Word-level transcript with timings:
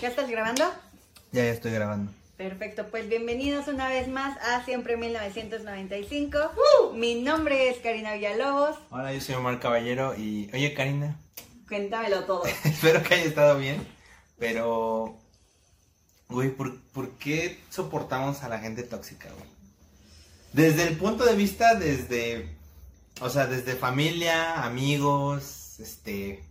¿Ya 0.00 0.08
estás 0.08 0.30
grabando? 0.30 0.62
Ya, 1.32 1.42
ya 1.42 1.50
estoy 1.50 1.72
grabando. 1.72 2.12
Perfecto, 2.36 2.86
pues 2.88 3.08
bienvenidos 3.08 3.66
una 3.66 3.88
vez 3.88 4.06
más 4.06 4.38
a 4.38 4.64
Siempre 4.64 4.96
1995. 4.96 6.38
Mi 6.94 7.16
nombre 7.16 7.68
es 7.68 7.78
Karina 7.78 8.12
Villalobos. 8.12 8.76
Hola, 8.90 9.12
yo 9.12 9.20
soy 9.20 9.34
Omar 9.34 9.58
Caballero 9.58 10.14
y... 10.16 10.48
Oye, 10.54 10.72
Karina, 10.72 11.18
Cuéntamelo 11.66 12.22
todo. 12.24 12.44
espero 12.64 13.02
que 13.02 13.14
haya 13.14 13.24
estado 13.24 13.58
bien, 13.58 13.84
pero... 14.38 15.18
Güey, 16.28 16.50
¿por, 16.50 16.80
por 16.92 17.10
qué 17.18 17.58
soportamos 17.68 18.44
a 18.44 18.48
la 18.48 18.60
gente 18.60 18.84
tóxica, 18.84 19.28
güey? 19.32 19.50
Desde 20.52 20.84
el 20.84 20.96
punto 20.96 21.24
de 21.24 21.34
vista, 21.34 21.74
desde... 21.74 22.56
O 23.20 23.30
sea, 23.30 23.48
desde 23.48 23.74
familia, 23.74 24.62
amigos, 24.62 25.80
este... 25.80 26.44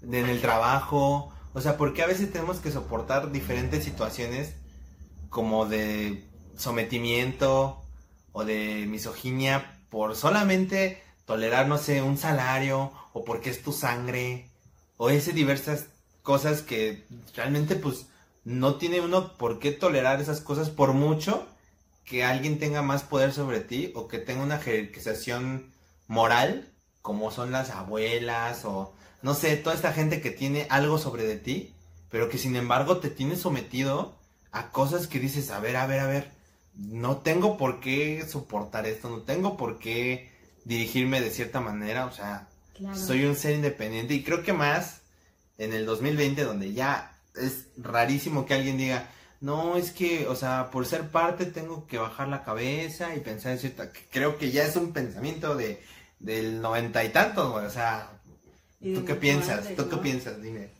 en 0.00 0.14
el 0.14 0.40
trabajo... 0.40 1.34
O 1.54 1.60
sea, 1.60 1.76
¿por 1.76 1.92
qué 1.92 2.02
a 2.02 2.06
veces 2.06 2.32
tenemos 2.32 2.58
que 2.58 2.70
soportar 2.70 3.30
diferentes 3.30 3.84
situaciones 3.84 4.54
como 5.28 5.66
de 5.66 6.24
sometimiento 6.56 7.82
o 8.32 8.44
de 8.44 8.86
misoginia 8.88 9.80
por 9.90 10.16
solamente 10.16 11.02
tolerar, 11.26 11.68
no 11.68 11.78
sé, 11.78 12.02
un 12.02 12.16
salario 12.16 12.92
o 13.12 13.24
porque 13.24 13.50
es 13.50 13.62
tu 13.62 13.72
sangre 13.72 14.50
o 14.96 15.10
ese 15.10 15.32
diversas 15.32 15.86
cosas 16.22 16.62
que 16.62 17.06
realmente 17.34 17.76
pues 17.76 18.06
no 18.44 18.76
tiene 18.76 19.00
uno 19.00 19.36
por 19.36 19.58
qué 19.58 19.72
tolerar 19.72 20.20
esas 20.20 20.40
cosas 20.40 20.70
por 20.70 20.92
mucho 20.92 21.46
que 22.04 22.24
alguien 22.24 22.58
tenga 22.58 22.82
más 22.82 23.02
poder 23.02 23.32
sobre 23.32 23.60
ti 23.60 23.92
o 23.94 24.08
que 24.08 24.18
tenga 24.18 24.42
una 24.42 24.58
jerarquización 24.58 25.72
moral 26.08 26.71
como 27.02 27.30
son 27.30 27.50
las 27.50 27.70
abuelas 27.70 28.64
o 28.64 28.94
no 29.22 29.34
sé, 29.34 29.56
toda 29.56 29.76
esta 29.76 29.92
gente 29.92 30.20
que 30.20 30.30
tiene 30.30 30.66
algo 30.70 30.98
sobre 30.98 31.24
de 31.24 31.36
ti, 31.36 31.74
pero 32.10 32.28
que 32.28 32.38
sin 32.38 32.56
embargo 32.56 32.98
te 32.98 33.08
tiene 33.10 33.36
sometido 33.36 34.16
a 34.50 34.70
cosas 34.70 35.06
que 35.06 35.20
dices, 35.20 35.50
a 35.50 35.60
ver, 35.60 35.76
a 35.76 35.86
ver, 35.86 36.00
a 36.00 36.06
ver, 36.06 36.30
no 36.74 37.18
tengo 37.18 37.56
por 37.56 37.80
qué 37.80 38.24
soportar 38.28 38.86
esto, 38.86 39.08
no 39.08 39.22
tengo 39.22 39.56
por 39.56 39.78
qué 39.78 40.30
dirigirme 40.64 41.20
de 41.20 41.30
cierta 41.30 41.60
manera, 41.60 42.06
o 42.06 42.12
sea, 42.12 42.48
Claro. 42.76 42.96
soy 42.96 43.24
un 43.26 43.36
ser 43.36 43.54
independiente 43.54 44.14
y 44.14 44.24
creo 44.24 44.42
que 44.42 44.52
más 44.52 45.02
en 45.58 45.72
el 45.72 45.86
2020 45.86 46.42
donde 46.44 46.72
ya 46.72 47.16
es 47.36 47.66
rarísimo 47.76 48.44
que 48.46 48.54
alguien 48.54 48.76
diga, 48.78 49.08
no, 49.40 49.76
es 49.76 49.90
que, 49.92 50.26
o 50.28 50.34
sea, 50.34 50.70
por 50.70 50.86
ser 50.86 51.08
parte 51.10 51.46
tengo 51.46 51.86
que 51.86 51.98
bajar 51.98 52.28
la 52.28 52.44
cabeza 52.44 53.14
y 53.14 53.20
pensar 53.20 53.52
en 53.52 53.58
cierta, 53.58 53.90
creo 54.10 54.38
que 54.38 54.50
ya 54.50 54.64
es 54.64 54.76
un 54.76 54.92
pensamiento 54.92 55.54
de 55.54 55.82
del 56.22 56.62
noventa 56.62 57.04
y 57.04 57.10
tantos, 57.10 57.50
güey, 57.50 57.66
o 57.66 57.70
sea, 57.70 58.08
¿tú 58.80 59.04
qué 59.04 59.14
piensas? 59.14 59.74
¿Tú 59.76 59.88
qué 59.88 59.96
piensas? 59.96 60.40
Dime, 60.40 60.70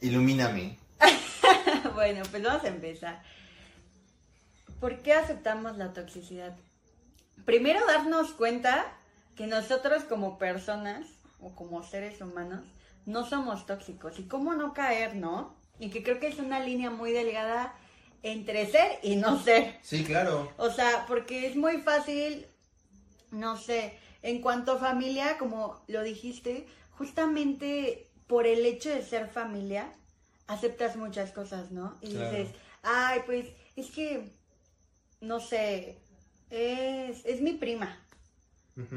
ilumíname. 0.00 0.78
bueno, 1.94 2.22
pues 2.30 2.42
vamos 2.42 2.64
a 2.64 2.68
empezar. 2.68 3.22
¿Por 4.80 4.98
qué 5.00 5.14
aceptamos 5.14 5.78
la 5.78 5.92
toxicidad? 5.92 6.54
Primero 7.46 7.84
darnos 7.86 8.32
cuenta 8.32 8.86
que 9.34 9.46
nosotros 9.46 10.04
como 10.04 10.38
personas 10.38 11.06
o 11.40 11.54
como 11.54 11.82
seres 11.82 12.20
humanos 12.20 12.62
no 13.06 13.26
somos 13.26 13.66
tóxicos. 13.66 14.18
¿Y 14.18 14.24
cómo 14.24 14.54
no 14.54 14.74
caer, 14.74 15.16
no? 15.16 15.56
Y 15.78 15.88
que 15.88 16.02
creo 16.02 16.20
que 16.20 16.28
es 16.28 16.38
una 16.38 16.60
línea 16.60 16.90
muy 16.90 17.12
delgada 17.12 17.74
entre 18.22 18.70
ser 18.70 18.98
y 19.02 19.16
no 19.16 19.42
ser. 19.42 19.78
Sí, 19.82 20.04
claro. 20.04 20.52
O 20.58 20.70
sea, 20.70 21.04
porque 21.06 21.46
es 21.46 21.56
muy 21.56 21.78
fácil, 21.78 22.46
no 23.30 23.56
sé, 23.56 23.98
en 24.24 24.40
cuanto 24.40 24.72
a 24.72 24.78
familia, 24.78 25.36
como 25.38 25.82
lo 25.86 26.02
dijiste, 26.02 26.66
justamente 26.96 28.06
por 28.26 28.46
el 28.46 28.64
hecho 28.64 28.88
de 28.88 29.02
ser 29.02 29.28
familia, 29.28 29.92
aceptas 30.46 30.96
muchas 30.96 31.30
cosas, 31.30 31.70
¿no? 31.72 31.94
Y 32.00 32.08
Claro. 32.08 32.30
dices, 32.30 32.48
ay, 32.82 33.20
pues 33.26 33.46
es 33.76 33.90
que, 33.90 34.30
no 35.20 35.40
sé, 35.40 35.98
es, 36.48 37.24
es 37.26 37.42
mi 37.42 37.52
prima. 37.52 38.00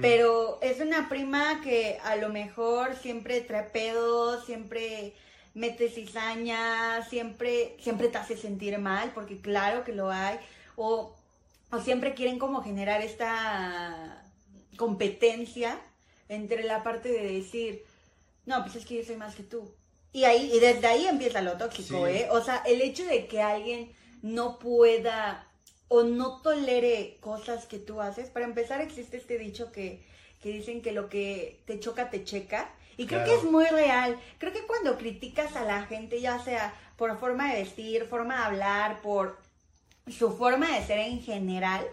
Pero 0.01 0.59
es 0.61 0.79
una 0.79 1.09
prima 1.09 1.59
que 1.61 1.99
a 2.03 2.15
lo 2.15 2.29
mejor 2.29 2.95
siempre 2.95 3.41
trae 3.41 3.63
pedos, 3.63 4.45
siempre 4.45 5.13
mete 5.55 5.89
cizaña, 5.89 7.03
siempre, 7.09 7.75
siempre 7.81 8.07
te 8.07 8.17
hace 8.17 8.37
sentir 8.37 8.77
mal, 8.79 9.11
porque 9.13 9.41
claro 9.41 9.83
que 9.83 9.91
lo 9.93 10.09
hay. 10.09 10.39
O, 10.77 11.15
o 11.71 11.79
siempre 11.79 12.13
quieren 12.13 12.39
como 12.39 12.63
generar 12.63 13.01
esta 13.01 14.23
competencia 14.77 15.79
entre 16.29 16.63
la 16.63 16.83
parte 16.83 17.09
de 17.09 17.33
decir, 17.33 17.83
no, 18.45 18.63
pues 18.63 18.75
es 18.77 18.85
que 18.85 18.95
yo 18.97 19.03
soy 19.05 19.17
más 19.17 19.35
que 19.35 19.43
tú. 19.43 19.69
Y 20.13 20.23
ahí, 20.23 20.49
y 20.53 20.59
desde 20.59 20.87
ahí 20.87 21.05
empieza 21.05 21.41
lo 21.41 21.57
tóxico, 21.57 22.05
Sí. 22.07 22.13
¿eh? 22.13 22.27
O 22.31 22.41
sea, 22.43 22.63
el 22.65 22.81
hecho 22.81 23.05
de 23.05 23.27
que 23.27 23.41
alguien 23.41 23.91
no 24.21 24.57
pueda 24.59 25.45
o 25.89 26.03
no 26.03 26.41
tolere 26.41 27.17
cosas 27.21 27.65
que 27.65 27.79
tú 27.79 28.01
haces. 28.01 28.29
Para 28.29 28.45
empezar, 28.45 28.81
existe 28.81 29.17
este 29.17 29.37
dicho 29.37 29.71
que, 29.71 30.03
que 30.41 30.49
dicen 30.49 30.81
que 30.81 30.91
lo 30.91 31.07
que 31.09 31.61
te 31.65 31.79
choca, 31.79 32.09
te 32.09 32.23
checa. 32.23 32.69
Y 32.97 33.05
creo 33.05 33.23
Claro. 33.23 33.31
que 33.41 33.45
es 33.45 33.51
muy 33.51 33.65
real. 33.65 34.19
Creo 34.39 34.51
que 34.51 34.65
cuando 34.65 34.97
criticas 34.97 35.55
a 35.55 35.63
la 35.63 35.83
gente, 35.85 36.19
ya 36.19 36.39
sea 36.43 36.73
por 36.97 37.17
forma 37.19 37.53
de 37.53 37.61
vestir, 37.61 38.05
forma 38.05 38.35
de 38.37 38.43
hablar, 38.45 39.01
por 39.01 39.37
su 40.09 40.35
forma 40.35 40.75
de 40.77 40.85
ser 40.85 40.99
en 40.99 41.21
general, 41.21 41.85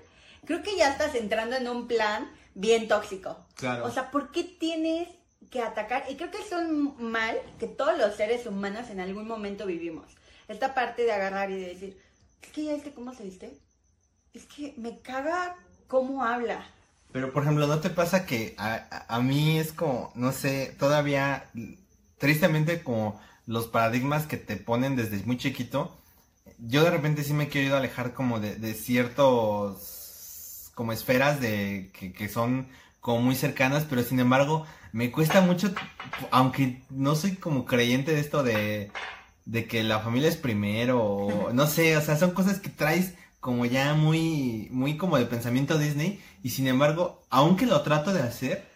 creo 0.44 0.62
que 0.62 0.76
ya 0.76 0.90
estás 0.90 1.14
entrando 1.14 1.56
en 1.56 1.68
un 1.68 1.86
plan 1.88 2.30
bien 2.54 2.88
tóxico. 2.88 3.46
Claro. 3.54 3.84
O 3.86 3.90
sea, 3.90 4.10
¿por 4.10 4.30
qué 4.30 4.44
tienes 4.44 5.08
que 5.50 5.60
atacar? 5.62 6.04
Y 6.08 6.16
creo 6.16 6.30
que 6.30 6.38
es 6.38 6.52
un 6.52 6.94
mal 6.98 7.36
que 7.58 7.66
todos 7.66 7.96
los 7.98 8.14
seres 8.16 8.46
humanos 8.46 8.90
en 8.90 9.00
algún 9.00 9.26
momento 9.26 9.66
vivimos. 9.66 10.06
Esta 10.48 10.74
parte 10.74 11.02
de 11.04 11.12
agarrar 11.12 11.50
y 11.50 11.56
de 11.60 11.68
decir, 11.68 12.02
es 12.42 12.48
que 12.50 12.64
ya 12.64 12.72
este 12.74 12.92
cómo 12.92 13.14
se 13.14 13.24
viste. 13.24 13.58
Es 14.32 14.44
que 14.46 14.74
me 14.76 14.98
caga 15.00 15.56
cómo 15.86 16.24
habla. 16.24 16.66
Pero, 17.12 17.32
por 17.32 17.44
ejemplo, 17.44 17.66
¿no 17.68 17.78
te 17.80 17.90
pasa 17.90 18.26
que 18.26 18.54
a, 18.58 19.06
a- 19.08 19.20
mí 19.20 19.58
es 19.58 19.72
como, 19.72 20.10
no 20.16 20.32
sé, 20.32 20.74
todavía, 20.78 21.48
tristemente, 22.18 22.82
como 22.82 23.20
los 23.46 23.68
paradigmas 23.68 24.26
que 24.26 24.36
te 24.36 24.56
ponen 24.56 24.96
desde 24.96 25.18
muy 25.24 25.36
chiquito, 25.38 25.96
yo 26.58 26.82
de 26.82 26.90
repente 26.90 27.22
sí 27.22 27.32
me 27.32 27.44
he 27.44 27.48
querido 27.48 27.76
alejar 27.76 28.14
como 28.14 28.40
de, 28.40 28.56
de 28.56 28.74
ciertos, 28.74 29.93
como 30.74 30.92
esferas 30.92 31.40
de 31.40 31.90
que, 31.98 32.12
que 32.12 32.28
son 32.28 32.68
como 33.00 33.20
muy 33.20 33.34
cercanas, 33.34 33.84
pero 33.88 34.02
sin 34.02 34.18
embargo, 34.18 34.66
me 34.92 35.10
cuesta 35.10 35.40
mucho, 35.40 35.74
aunque 36.30 36.82
no 36.88 37.14
soy 37.16 37.36
como 37.36 37.66
creyente 37.66 38.14
de 38.14 38.20
esto 38.20 38.42
de, 38.42 38.90
de 39.44 39.66
que 39.66 39.82
la 39.82 40.00
familia 40.00 40.28
es 40.28 40.36
primero, 40.36 41.02
o 41.02 41.52
no 41.52 41.66
sé, 41.66 41.96
o 41.96 42.00
sea, 42.00 42.16
son 42.16 42.30
cosas 42.30 42.60
que 42.60 42.70
traes 42.70 43.14
como 43.40 43.66
ya 43.66 43.92
muy, 43.92 44.68
muy 44.70 44.96
como 44.96 45.18
de 45.18 45.26
pensamiento 45.26 45.78
Disney, 45.78 46.18
y 46.42 46.50
sin 46.50 46.66
embargo, 46.66 47.22
aunque 47.28 47.66
lo 47.66 47.82
trato 47.82 48.12
de 48.14 48.22
hacer, 48.22 48.66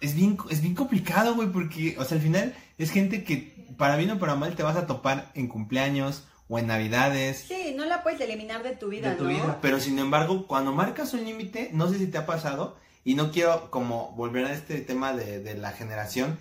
es 0.00 0.14
bien, 0.14 0.38
es 0.50 0.60
bien 0.60 0.74
complicado, 0.74 1.34
güey, 1.34 1.48
porque, 1.48 1.96
o 1.98 2.04
sea, 2.04 2.18
al 2.18 2.22
final 2.22 2.54
es 2.78 2.90
gente 2.90 3.24
que 3.24 3.66
para 3.76 3.96
bien 3.96 4.12
o 4.12 4.18
para 4.18 4.36
mal 4.36 4.54
te 4.54 4.62
vas 4.62 4.76
a 4.76 4.86
topar 4.86 5.32
en 5.34 5.48
cumpleaños 5.48 6.24
o 6.48 6.58
en 6.58 6.66
navidades 6.68 7.44
Sí, 7.48 7.74
no 7.76 7.84
la 7.84 8.02
puedes 8.02 8.20
eliminar 8.20 8.62
de 8.62 8.76
tu 8.76 8.88
vida, 8.88 9.10
de 9.10 9.16
tu 9.16 9.24
¿no? 9.24 9.30
vida. 9.30 9.58
Pero 9.62 9.80
sin 9.80 9.98
embargo, 9.98 10.46
cuando 10.46 10.72
marcas 10.72 11.12
un 11.14 11.24
límite, 11.24 11.70
no 11.72 11.88
sé 11.90 11.98
si 11.98 12.06
te 12.06 12.18
ha 12.18 12.26
pasado, 12.26 12.76
y 13.04 13.14
no 13.14 13.30
quiero 13.30 13.70
como 13.70 14.12
volver 14.16 14.46
a 14.46 14.52
este 14.52 14.80
tema 14.80 15.12
de, 15.12 15.40
de 15.40 15.54
la 15.54 15.72
generación, 15.72 16.38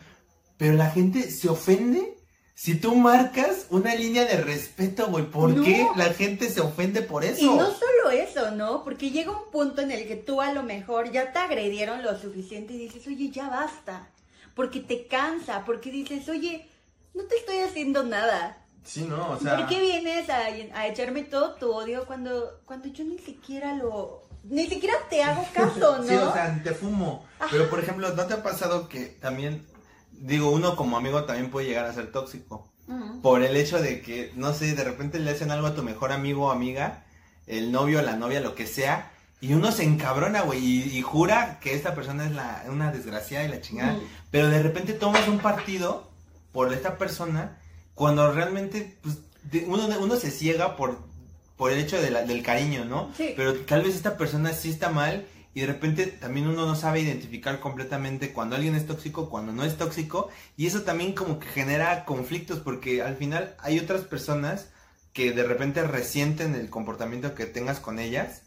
pero 0.57 0.73
la 0.73 0.89
gente 0.89 1.29
se 1.31 1.49
ofende 1.49 2.17
si 2.57 2.75
tú 2.75 2.95
marcas 2.95 3.67
una 3.69 3.93
línea 3.95 4.23
de 4.25 4.37
respeto, 4.37 5.07
güey. 5.07 5.25
¿Por 5.29 5.49
No. 5.49 5.63
qué 5.63 5.85
la 5.97 6.13
gente 6.13 6.49
se 6.49 6.61
ofende 6.61 7.01
por 7.01 7.25
eso? 7.25 7.41
Y 7.41 7.45
no 7.47 7.65
solo 7.71 8.11
eso, 8.11 8.51
¿no? 8.51 8.83
Porque 8.85 9.11
llega 9.11 9.31
un 9.31 9.51
punto 9.51 9.81
en 9.81 9.91
el 9.91 10.07
que 10.07 10.15
tú 10.15 10.39
a 10.39 10.53
lo 10.53 10.63
mejor 10.63 11.11
ya 11.11 11.33
te 11.33 11.39
agredieron 11.39 12.01
lo 12.01 12.17
suficiente 12.17 12.73
y 12.73 12.77
dices, 12.77 13.05
oye, 13.07 13.29
ya 13.29 13.49
basta. 13.49 14.07
Porque 14.55 14.79
te 14.79 15.05
cansa, 15.07 15.65
porque 15.65 15.91
dices, 15.91 16.29
oye, 16.29 16.69
no 17.13 17.25
te 17.25 17.35
estoy 17.35 17.57
haciendo 17.57 18.03
nada. 18.03 18.64
Sí, 18.85 19.05
no, 19.09 19.31
o 19.33 19.37
¿Por 19.37 19.67
qué 19.67 19.79
vienes 19.79 20.29
a, 20.29 20.45
a 20.45 20.87
echarme 20.87 21.23
todo 21.23 21.55
tu 21.55 21.71
odio 21.71 22.05
cuando, 22.05 22.61
cuando 22.65 22.87
yo 22.89 23.03
ni 23.03 23.17
siquiera 23.17 23.73
lo... 23.73 24.23
Ni 24.43 24.67
siquiera 24.67 24.93
te 25.09 25.23
hago 25.23 25.43
caso, 25.53 25.97
¿no? 25.97 26.07
Sí, 26.07 26.15
o 26.15 26.31
sea, 26.31 26.61
te 26.63 26.71
fumo. 26.71 27.25
Pero 27.49 27.67
por 27.67 27.79
ejemplo, 27.79 28.13
¿no 28.13 28.25
te 28.25 28.35
ha 28.35 28.43
pasado 28.43 28.87
que 28.87 29.07
también, 29.07 29.65
digo, 30.11 30.51
uno 30.51 30.75
como 30.75 30.97
amigo 30.97 31.23
también 31.23 31.49
puede 31.49 31.67
llegar 31.67 31.85
a 31.85 31.93
ser 31.93 32.11
tóxico? 32.11 32.71
Ujú. 32.87 33.21
Por 33.21 33.41
el 33.41 33.55
hecho 33.55 33.81
de 33.81 34.01
que, 34.01 34.31
no 34.35 34.53
sé, 34.53 34.75
de 34.75 34.83
repente 34.83 35.17
le 35.17 35.31
hacen 35.31 35.49
algo 35.49 35.65
a 35.65 35.73
tu 35.73 35.81
mejor 35.81 36.11
amigo 36.11 36.45
o 36.45 36.51
amiga, 36.51 37.05
el 37.47 37.71
novio, 37.71 38.03
la 38.03 38.15
novia, 38.15 38.39
lo 38.39 38.53
que 38.53 38.67
sea, 38.67 39.11
y 39.41 39.53
uno 39.55 39.71
se 39.71 39.83
encabrona, 39.83 40.41
güey, 40.41 40.63
y, 40.63 40.97
y 40.97 41.01
jura 41.01 41.59
que 41.59 41.73
esta 41.73 41.95
persona 41.95 42.25
es 42.25 42.31
la, 42.33 42.63
una 42.69 42.91
desgraciada 42.91 43.45
y 43.45 43.47
la 43.49 43.61
chingada. 43.61 43.93
Ujú. 43.93 44.03
Pero 44.29 44.49
de 44.49 44.61
repente 44.61 44.93
tomas 44.93 45.27
un 45.27 45.39
partido 45.39 46.07
por 46.51 46.71
esta 46.71 46.99
persona 46.99 47.57
cuando 47.95 48.31
realmente 48.31 48.97
pues, 49.01 49.17
de- 49.43 49.65
uno, 49.67 49.87
uno 49.99 50.15
se 50.17 50.29
ciega 50.31 50.75
por, 50.75 50.99
por 51.57 51.71
el 51.71 51.79
hecho 51.79 51.99
de 52.01 52.11
la- 52.11 52.23
del 52.23 52.43
cariño, 52.43 52.85
¿no? 52.85 53.11
Sí. 53.17 53.33
Pero 53.35 53.55
tal 53.61 53.81
vez 53.83 53.95
esta 53.95 54.17
persona 54.17 54.53
sí 54.53 54.69
está 54.69 54.89
mal 54.89 55.25
y 55.53 55.61
de 55.61 55.67
repente 55.67 56.07
también 56.07 56.47
uno 56.47 56.65
no 56.65 56.75
sabe 56.75 56.99
identificar 56.99 57.59
completamente 57.61 58.33
cuando 58.33 58.55
alguien 58.57 58.75
es 58.75 58.85
tóxico, 58.85 59.29
cuando 59.29 59.53
no 59.53 59.63
es 59.63 59.77
tóxico 59.77 60.29
y 60.57 60.67
eso 60.67 60.81
también 60.83 61.13
como 61.13 61.39
que 61.39 61.47
genera 61.47 62.03
conflictos 62.05 62.59
porque 62.59 63.01
al 63.01 63.15
final 63.15 63.55
hay 63.59 63.79
otras 63.79 64.01
personas 64.01 64.67
que 65.13 65.31
de 65.31 65.43
repente 65.43 65.81
resienten 65.83 66.55
el 66.55 66.69
comportamiento 66.69 67.33
que 67.35 67.45
tengas 67.45 67.79
con 67.79 67.99
ellas 67.99 68.41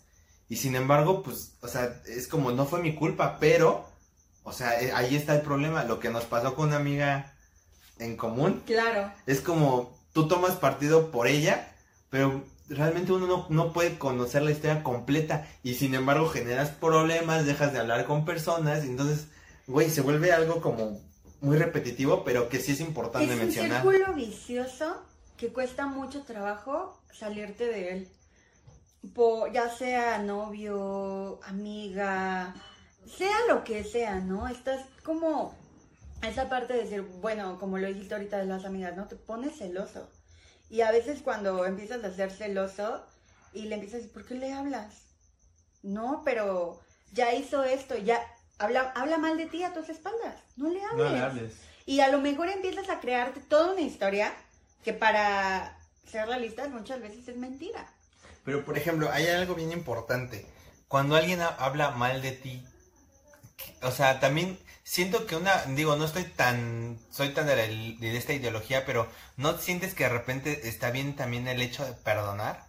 y 0.50 0.56
sin 0.56 0.76
embargo 0.76 1.22
pues, 1.22 1.54
o 1.62 1.68
sea, 1.68 2.02
es 2.06 2.28
como 2.28 2.52
no 2.52 2.66
fue 2.66 2.82
mi 2.82 2.94
culpa, 2.94 3.38
pero, 3.40 3.88
o 4.42 4.52
sea, 4.52 4.78
eh, 4.80 4.92
ahí 4.94 5.16
está 5.16 5.34
el 5.34 5.40
problema, 5.40 5.84
lo 5.84 5.98
que 6.00 6.10
nos 6.10 6.24
pasó 6.26 6.54
con 6.54 6.68
una 6.68 6.76
amiga 6.76 7.34
en 7.98 8.16
común. 8.16 8.62
Claro. 8.66 9.12
Es 9.26 9.40
como 9.40 9.96
tú 10.12 10.28
tomas 10.28 10.56
partido 10.56 11.10
por 11.10 11.26
ella, 11.26 11.72
pero 12.10 12.42
realmente 12.68 13.12
uno 13.12 13.26
no, 13.26 13.46
no, 13.48 13.72
puede 13.72 13.98
conocer 13.98 14.42
la 14.42 14.50
historia 14.50 14.82
completa 14.82 15.46
y 15.62 15.74
sin 15.74 15.94
embargo 15.94 16.28
generas 16.28 16.70
problemas, 16.70 17.46
dejas 17.46 17.72
de 17.72 17.78
hablar 17.78 18.04
con 18.04 18.24
personas, 18.24 18.84
y 18.84 18.88
entonces, 18.88 19.28
güey, 19.66 19.90
se 19.90 20.00
vuelve 20.00 20.32
algo 20.32 20.60
como 20.60 21.00
muy 21.40 21.56
repetitivo, 21.56 22.24
pero 22.24 22.48
que 22.48 22.60
sí 22.60 22.72
es 22.72 22.80
importante 22.80 23.32
es 23.32 23.38
mencionar. 23.38 23.80
Es 23.80 23.84
un 23.84 23.92
círculo 23.92 24.14
vicioso 24.14 25.02
que 25.36 25.52
cuesta 25.52 25.86
mucho 25.86 26.22
trabajo 26.22 27.00
salirte 27.12 27.66
de 27.66 27.92
él. 27.92 28.08
Por, 29.14 29.52
ya 29.52 29.70
sea 29.70 30.18
novio, 30.18 31.38
amiga, 31.44 32.54
sea 33.06 33.36
lo 33.48 33.62
que 33.62 33.84
sea, 33.84 34.20
¿no? 34.20 34.48
Estás 34.48 34.84
como 35.04 35.54
esa 36.23 36.49
parte 36.49 36.75
de 36.75 36.82
decir, 36.82 37.03
bueno, 37.20 37.59
como 37.59 37.79
lo 37.79 37.87
dijiste 37.87 38.15
ahorita 38.15 38.38
de 38.38 38.47
las 38.47 38.65
amigas, 38.65 38.97
¿no? 38.97 39.06
Te 39.06 39.17
pones 39.17 39.59
celoso 39.59 40.09
y 40.70 40.82
a 40.82 40.91
veces 40.91 41.20
cuando 41.23 41.65
empiezas 41.65 42.05
a 42.05 42.15
ser 42.15 42.31
celoso 42.31 43.03
y 43.53 43.62
le 43.62 43.76
empiezas 43.76 43.94
a 43.94 43.99
decir, 43.99 44.12
¿por 44.12 44.26
qué 44.26 44.35
le 44.35 44.53
hablas? 44.53 44.94
No, 45.82 46.23
pero 46.25 46.81
ya 47.12 47.32
hizo 47.35 47.65
esto, 47.65 47.97
ya 47.97 48.20
habla, 48.59 48.93
habla 48.94 49.19
mal 49.19 49.38
de 49.38 49.47
ti 49.47 49.62
a 49.62 49.73
tus 49.73 49.88
espaldas. 49.88 50.37
No 50.56 50.69
le 50.69 50.85
hables. 50.85 51.06
No 51.06 51.11
le 51.11 51.20
hables. 51.20 51.55
Y 51.87 52.00
a 52.00 52.09
lo 52.09 52.20
mejor 52.20 52.49
empiezas 52.49 52.91
a 52.91 53.00
crearte 53.00 53.41
toda 53.41 53.73
una 53.73 53.81
historia 53.81 54.35
que 54.85 54.93
para 54.93 55.79
ser 56.06 56.26
realistas 56.26 56.69
muchas 56.69 57.00
veces 57.00 57.29
es 57.29 57.37
mentira. 57.37 57.88
Pero 58.44 58.65
por 58.65 58.76
ejemplo, 58.76 59.11
hay 59.11 59.26
algo 59.29 59.55
bien 59.55 59.73
importante. 59.73 60.47
Cuando 60.88 61.17
alguien 61.17 61.41
habla 61.41 61.91
mal 61.93 62.20
de 62.20 62.32
ti, 62.32 62.65
o 63.82 63.91
sea, 63.91 64.20
también 64.20 64.59
siento 64.88 65.26
que 65.26 65.37
una, 65.37 65.64
digo, 65.67 65.96
no 65.96 66.06
estoy 66.06 66.25
tan, 66.25 66.99
soy 67.11 67.29
tan 67.35 67.46
de, 67.46 68.17
esta 68.17 68.32
ideología, 68.32 68.87
pero 68.87 69.06
¿no 69.37 69.58
sientes 69.58 69.93
que 69.93 70.05
de 70.05 70.08
repente 70.08 70.67
está 70.67 70.90
bien 70.90 71.14
también 71.14 71.46
el 71.46 71.61
hecho 71.61 71.85
de 71.85 71.93
perdonar? 71.93 72.64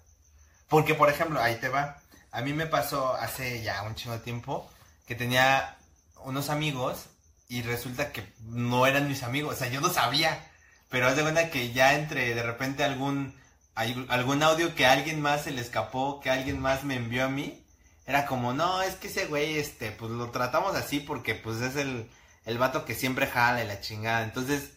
Porque, 0.68 0.95
por 0.95 1.10
ejemplo, 1.10 1.42
ahí 1.42 1.56
te 1.56 1.69
va. 1.69 2.01
A 2.31 2.42
mí 2.42 2.51
me 2.51 2.68
pasó 2.68 3.13
hace 3.13 3.63
ya 3.63 3.83
un 3.83 3.95
chingo 3.95 4.18
de 4.18 4.24
tiempo 4.24 4.69
que 5.07 5.16
tenía 5.16 5.77
unos 6.25 6.50
amigos 6.50 7.06
y 7.48 7.62
resulta 7.62 8.12
que 8.12 8.33
no 8.42 8.86
eran 8.86 9.07
mis 9.07 9.24
amigos, 9.24 9.56
o 9.56 9.57
sea, 9.57 9.69
yo 9.69 9.80
no 9.80 9.89
sabía, 9.89 10.45
pero 10.89 11.07
haz 11.07 11.15
de 11.15 11.22
cuenta 11.24 11.50
que 11.50 11.72
ya 11.72 11.95
entre 11.95 12.36
de 12.36 12.44
repente 12.44 12.83
algún, 12.83 13.33
algún 13.75 14.44
audio 14.44 14.75
que 14.75 14.86
alguien 14.86 15.22
más 15.22 15.45
se 15.45 15.51
le 15.51 15.62
escapó, 15.62 16.19
que 16.19 16.30
alguien 16.30 16.60
más 16.60 16.83
me 16.83 16.98
envió 16.98 17.24
a 17.25 17.30
mí, 17.30 17.63
era 18.09 18.25
como, 18.25 18.53
no, 18.53 18.81
es 18.81 18.95
que 18.95 19.07
ese 19.07 19.27
güey, 19.27 19.59
este, 19.59 19.91
pues 19.91 20.09
lo 20.09 20.31
tratamos 20.31 20.75
así 20.75 21.00
porque 21.00 21.35
pues 21.35 21.61
es 21.61 21.75
el, 21.75 22.09
el 22.44 22.57
vato 22.57 22.83
que 22.83 22.95
siempre 22.95 23.27
jala 23.27 23.63
y 23.63 23.67
la 23.67 23.81
chingada. 23.81 24.23
Entonces, 24.23 24.71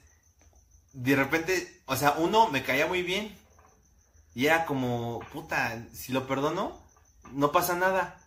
de 0.93 1.17
repente, 1.17 1.81
o 1.87 1.97
sea, 1.97 2.13
uno 2.19 2.49
me 2.49 2.63
caía 2.63 2.87
muy 2.87 3.03
bien. 3.03 3.35
Y 4.35 4.45
era 4.45 4.67
como, 4.67 5.21
puta, 5.33 5.83
si 5.95 6.13
lo 6.13 6.27
perdono, 6.27 6.79
no 7.33 7.53
pasa 7.53 7.75
nada. 7.75 8.21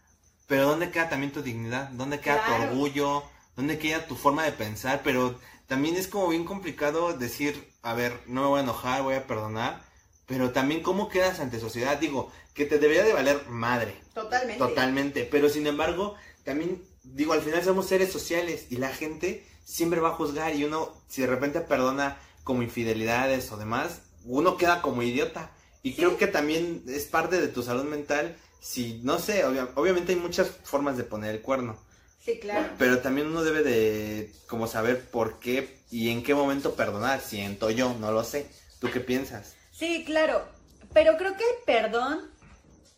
Pero 0.48 0.66
¿dónde 0.70 0.90
queda 0.90 1.08
también 1.08 1.32
tu 1.32 1.44
dignidad? 1.44 1.90
¿Dónde 1.90 2.20
queda 2.20 2.44
tu 2.44 2.64
orgullo? 2.64 3.24
¿Dónde 3.56 3.78
queda 3.78 4.08
tu 4.08 4.16
forma 4.16 4.44
de 4.44 4.54
pensar? 4.54 5.02
Pero 5.04 5.40
también 5.68 5.98
es 5.98 6.08
como 6.08 6.30
bien 6.30 6.46
complicado 6.46 7.14
decir, 7.16 7.72
a 7.84 7.94
ver, 7.94 8.24
no 8.26 8.42
me 8.42 8.48
voy 8.48 8.60
a 8.60 8.64
enojar, 8.64 9.04
voy 9.04 9.14
a 9.14 9.28
perdonar. 9.28 9.85
Pero 10.26 10.52
también 10.52 10.82
cómo 10.82 11.10
quedas 11.10 11.40
ante 11.40 11.60
sociedad. 11.60 11.98
Digo, 11.98 12.32
que 12.54 12.66
te 12.66 12.80
debería 12.80 13.04
de 13.04 13.14
valer 13.14 13.48
madre. 13.48 13.96
Totalmente. 14.14 14.60
Totalmente. 14.60 15.28
Pero 15.30 15.50
sin 15.50 15.68
embargo, 15.68 16.16
también 16.44 16.82
digo, 17.04 17.34
al 17.34 17.42
final 17.42 17.64
somos 17.64 17.88
seres 17.88 18.12
sociales 18.12 18.68
y 18.70 18.78
la 18.78 18.90
gente 18.90 19.46
siempre 19.64 20.00
va 20.00 20.10
a 20.10 20.16
juzgar 20.16 20.56
y 20.56 20.64
uno, 20.64 20.94
si 21.08 21.22
de 21.22 21.28
repente 21.28 21.62
perdona 21.62 22.18
como 22.44 22.64
infidelidades 22.64 23.52
o 23.52 23.58
demás, 23.58 24.02
uno 24.24 24.58
queda 24.58 24.82
como 24.82 25.04
idiota. 25.04 25.52
Y 25.84 25.94
creo 25.94 26.18
que 26.18 26.28
también 26.28 26.84
es 26.88 27.06
parte 27.06 27.40
de 27.40 27.48
tu 27.48 27.62
salud 27.62 27.84
mental. 27.84 28.38
Si, 28.60 29.02
no 29.04 29.20
sé, 29.20 29.46
obviamente 29.46 30.14
hay 30.14 30.20
muchas 30.20 30.50
formas 30.64 30.98
de 30.98 31.04
poner 31.04 31.36
el 31.36 31.42
cuerno. 31.42 31.78
Sí, 32.24 32.40
claro. 32.40 32.74
Pero 32.80 33.00
también 33.00 33.28
uno 33.28 33.44
debe 33.44 33.62
de 33.62 34.34
como 34.48 34.66
saber 34.66 35.08
por 35.10 35.40
qué 35.40 35.78
y 35.92 36.10
en 36.10 36.24
qué 36.24 36.34
momento 36.34 36.74
perdonar. 36.74 37.22
Siento 37.22 37.70
yo, 37.70 37.94
no 38.00 38.12
lo 38.12 38.24
sé. 38.24 38.50
¿Tú 38.80 38.90
qué 38.92 39.00
piensas? 39.00 39.54
Sí, 39.76 40.06
claro. 40.06 40.48
Pero 40.94 41.18
creo 41.18 41.36
que 41.36 41.44
el 41.44 41.64
perdón 41.66 42.32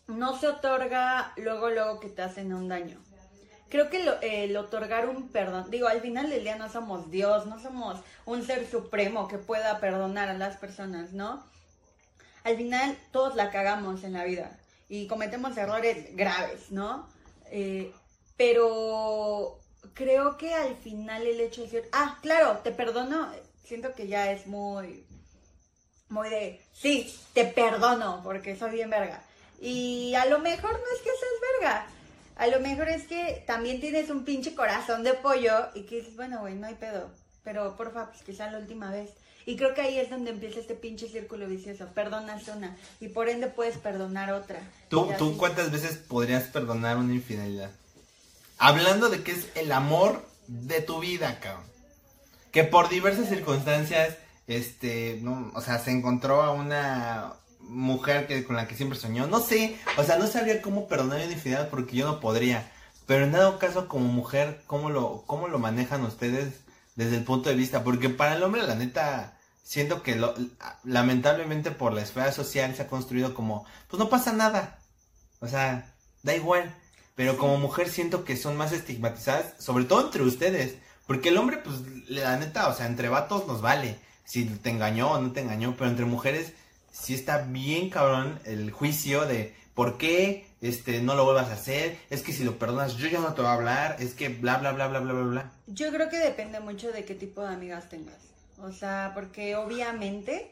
no 0.06 0.38
se 0.38 0.46
otorga 0.46 1.32
luego, 1.36 1.70
luego 1.70 1.98
que 1.98 2.08
te 2.08 2.22
hacen 2.22 2.54
un 2.54 2.68
daño. 2.68 3.00
Creo 3.68 3.90
que 3.90 4.00
el 4.22 4.56
otorgar 4.56 5.08
un 5.08 5.28
perdón, 5.28 5.70
digo, 5.70 5.88
al 5.88 6.00
final 6.00 6.30
del 6.30 6.42
día 6.42 6.56
no 6.56 6.70
somos 6.70 7.10
Dios, 7.10 7.46
no 7.46 7.58
somos 7.58 8.00
un 8.24 8.46
ser 8.46 8.66
supremo 8.66 9.28
que 9.28 9.36
pueda 9.36 9.78
perdonar 9.80 10.28
a 10.30 10.34
las 10.34 10.56
personas, 10.56 11.12
¿no? 11.12 11.44
Al 12.44 12.56
final 12.56 12.96
todos 13.10 13.34
la 13.34 13.50
cagamos 13.50 14.04
en 14.04 14.14
la 14.14 14.24
vida 14.24 14.58
y 14.88 15.06
cometemos 15.06 15.54
errores 15.56 16.16
graves, 16.16 16.70
¿no? 16.70 17.08
Eh, 17.50 17.92
pero 18.38 19.58
creo 19.92 20.38
que 20.38 20.54
al 20.54 20.76
final 20.76 21.26
el 21.26 21.40
hecho 21.40 21.60
de 21.62 21.66
decir, 21.66 21.90
ah, 21.92 22.18
claro, 22.22 22.58
te 22.58 22.70
perdono, 22.70 23.30
siento 23.64 23.94
que 23.94 24.06
ya 24.06 24.30
es 24.30 24.46
muy, 24.46 25.04
muy 26.08 26.28
de, 26.28 26.60
sí, 26.72 27.14
te 27.34 27.44
perdono 27.44 28.20
porque 28.22 28.56
soy 28.56 28.72
bien 28.72 28.90
verga. 28.90 29.22
Y 29.60 30.14
a 30.14 30.26
lo 30.26 30.38
mejor 30.38 30.72
no 30.72 30.96
es 30.96 31.02
que 31.02 31.10
seas 31.10 31.60
verga. 31.60 31.86
A 32.36 32.46
lo 32.46 32.60
mejor 32.60 32.88
es 32.88 33.06
que 33.06 33.42
también 33.46 33.80
tienes 33.80 34.10
un 34.10 34.24
pinche 34.24 34.54
corazón 34.54 35.02
de 35.02 35.14
pollo 35.14 35.68
y 35.74 35.82
que 35.82 35.96
dices, 35.96 36.16
bueno, 36.16 36.40
güey, 36.40 36.54
no 36.54 36.68
hay 36.68 36.74
pedo. 36.74 37.10
Pero 37.42 37.76
porfa, 37.76 38.10
pues 38.10 38.22
que 38.22 38.32
sea 38.32 38.50
la 38.50 38.58
última 38.58 38.90
vez. 38.90 39.10
Y 39.44 39.56
creo 39.56 39.74
que 39.74 39.80
ahí 39.80 39.98
es 39.98 40.10
donde 40.10 40.30
empieza 40.30 40.60
este 40.60 40.74
pinche 40.74 41.08
círculo 41.08 41.48
vicioso. 41.48 41.86
Perdonas 41.94 42.46
una 42.48 42.76
y 43.00 43.08
por 43.08 43.28
ende 43.28 43.48
puedes 43.48 43.78
perdonar 43.78 44.32
otra. 44.32 44.60
¿Tú, 44.88 45.10
¿tú 45.18 45.36
cuántas 45.36 45.72
veces 45.72 45.96
podrías 45.96 46.44
perdonar 46.44 46.98
una 46.98 47.14
infidelidad? 47.14 47.70
Hablando 48.58 49.08
de 49.08 49.22
que 49.22 49.32
es 49.32 49.48
el 49.54 49.72
amor 49.72 50.24
de 50.46 50.82
tu 50.82 51.00
vida, 51.00 51.40
cabrón. 51.40 51.64
Que 52.52 52.64
por 52.64 52.88
diversas 52.88 53.28
circunstancias, 53.28 54.16
este, 54.48 55.20
no, 55.22 55.52
o 55.54 55.60
sea, 55.60 55.78
se 55.78 55.92
encontró 55.92 56.42
a 56.42 56.52
una 56.52 57.34
mujer 57.60 58.26
que, 58.26 58.44
con 58.44 58.56
la 58.56 58.66
que 58.66 58.74
siempre 58.74 58.98
soñó. 58.98 59.26
No 59.28 59.40
sé, 59.40 59.76
o 59.96 60.02
sea, 60.02 60.18
no 60.18 60.26
sabría 60.26 60.62
cómo 60.62 60.88
perdonar 60.88 61.18
una 61.18 61.32
infidelidad 61.32 61.70
porque 61.70 61.96
yo 61.96 62.06
no 62.06 62.18
podría. 62.18 62.72
Pero 63.06 63.24
en 63.24 63.32
dado 63.32 63.58
caso, 63.58 63.88
como 63.88 64.06
mujer, 64.06 64.62
¿cómo 64.66 64.90
lo, 64.90 65.24
cómo 65.26 65.48
lo 65.48 65.58
manejan 65.58 66.02
ustedes 66.04 66.54
desde 66.96 67.16
el 67.16 67.24
punto 67.24 67.50
de 67.50 67.56
vista? 67.56 67.84
Porque 67.84 68.08
para 68.08 68.34
el 68.34 68.42
hombre, 68.42 68.62
la 68.62 68.74
neta, 68.74 69.38
siento 69.62 70.02
que 70.02 70.16
lo, 70.16 70.34
lamentablemente 70.84 71.70
por 71.70 71.92
la 71.92 72.02
esfera 72.02 72.32
social 72.32 72.74
se 72.74 72.82
ha 72.82 72.88
construido 72.88 73.34
como, 73.34 73.66
pues 73.88 73.98
no 73.98 74.08
pasa 74.08 74.32
nada. 74.32 74.78
O 75.40 75.46
sea, 75.46 75.94
da 76.22 76.34
igual. 76.34 76.74
Pero 77.14 77.36
como 77.36 77.58
mujer 77.58 77.88
siento 77.88 78.24
que 78.24 78.36
son 78.36 78.56
más 78.56 78.72
estigmatizadas, 78.72 79.54
sobre 79.58 79.84
todo 79.84 80.06
entre 80.06 80.22
ustedes. 80.22 80.76
Porque 81.06 81.30
el 81.30 81.38
hombre, 81.38 81.58
pues, 81.58 81.76
la 82.08 82.36
neta, 82.36 82.68
o 82.68 82.74
sea, 82.74 82.86
entre 82.86 83.08
vatos 83.08 83.46
nos 83.46 83.60
vale. 83.60 83.98
Si 84.28 84.44
te 84.44 84.68
engañó 84.68 85.12
o 85.12 85.20
no 85.20 85.32
te 85.32 85.40
engañó, 85.40 85.74
pero 85.78 85.88
entre 85.88 86.04
mujeres 86.04 86.52
sí 86.92 87.14
está 87.14 87.38
bien 87.38 87.88
cabrón 87.88 88.38
el 88.44 88.70
juicio 88.70 89.24
de 89.24 89.54
por 89.72 89.96
qué 89.96 90.46
este 90.60 91.00
no 91.00 91.14
lo 91.14 91.24
vuelvas 91.24 91.48
a 91.48 91.54
hacer, 91.54 91.96
es 92.10 92.22
que 92.22 92.34
si 92.34 92.44
lo 92.44 92.58
perdonas 92.58 92.98
yo 92.98 93.08
ya 93.08 93.20
no 93.20 93.32
te 93.32 93.40
voy 93.40 93.50
a 93.50 93.54
hablar, 93.54 93.96
es 94.00 94.12
que 94.12 94.28
bla 94.28 94.58
bla 94.58 94.72
bla 94.72 94.88
bla 94.88 95.00
bla 95.00 95.12
bla 95.14 95.22
bla. 95.22 95.52
Yo 95.66 95.90
creo 95.90 96.10
que 96.10 96.18
depende 96.18 96.60
mucho 96.60 96.92
de 96.92 97.06
qué 97.06 97.14
tipo 97.14 97.40
de 97.40 97.54
amigas 97.54 97.88
tengas. 97.88 98.18
O 98.60 98.70
sea, 98.70 99.12
porque 99.14 99.56
obviamente 99.56 100.50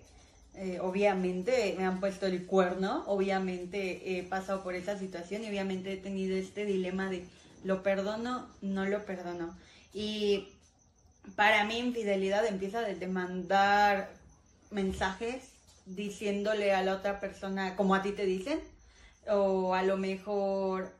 eh, 0.54 0.78
obviamente 0.80 1.74
me 1.76 1.84
han 1.84 2.00
puesto 2.00 2.24
el 2.24 2.46
cuerno, 2.46 3.04
obviamente 3.06 4.18
he 4.18 4.22
pasado 4.22 4.62
por 4.62 4.74
esa 4.74 4.98
situación 4.98 5.44
y 5.44 5.48
obviamente 5.48 5.92
he 5.92 5.96
tenido 5.98 6.34
este 6.34 6.64
dilema 6.64 7.10
de 7.10 7.26
lo 7.62 7.82
perdono, 7.82 8.48
no 8.62 8.86
lo 8.86 9.04
perdono. 9.04 9.54
Y 9.92 10.48
para 11.34 11.64
mí 11.64 11.78
infidelidad 11.78 12.46
empieza 12.46 12.82
desde 12.82 13.08
mandar 13.08 14.10
mensajes 14.70 15.42
diciéndole 15.86 16.74
a 16.74 16.82
la 16.82 16.94
otra 16.94 17.20
persona 17.20 17.76
como 17.76 17.94
a 17.94 18.02
ti 18.02 18.12
te 18.12 18.26
dicen, 18.26 18.60
o 19.28 19.74
a 19.74 19.82
lo 19.82 19.96
mejor 19.96 20.92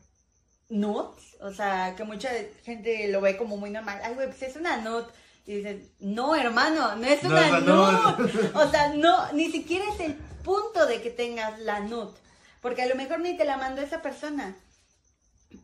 nudes, 0.68 1.36
o 1.40 1.52
sea, 1.52 1.94
que 1.96 2.04
mucha 2.04 2.30
gente 2.64 3.08
lo 3.08 3.20
ve 3.20 3.36
como 3.36 3.56
muy 3.56 3.70
normal, 3.70 4.00
ay, 4.02 4.14
güey, 4.14 4.28
pues 4.28 4.42
es 4.42 4.56
una 4.56 4.78
nut, 4.78 5.06
y 5.46 5.56
dices, 5.56 5.90
no, 6.00 6.34
hermano, 6.34 6.96
no 6.96 7.06
es 7.06 7.22
una 7.22 7.60
nude, 7.60 8.50
o 8.54 8.70
sea, 8.70 8.94
no, 8.94 9.32
ni 9.32 9.50
siquiera 9.50 9.84
es 9.94 10.00
el 10.00 10.14
punto 10.44 10.86
de 10.86 11.02
que 11.02 11.10
tengas 11.10 11.58
la 11.60 11.80
nut, 11.80 12.16
porque 12.60 12.82
a 12.82 12.86
lo 12.86 12.96
mejor 12.96 13.20
ni 13.20 13.36
te 13.36 13.44
la 13.44 13.56
mandó 13.56 13.82
esa 13.82 14.02
persona, 14.02 14.56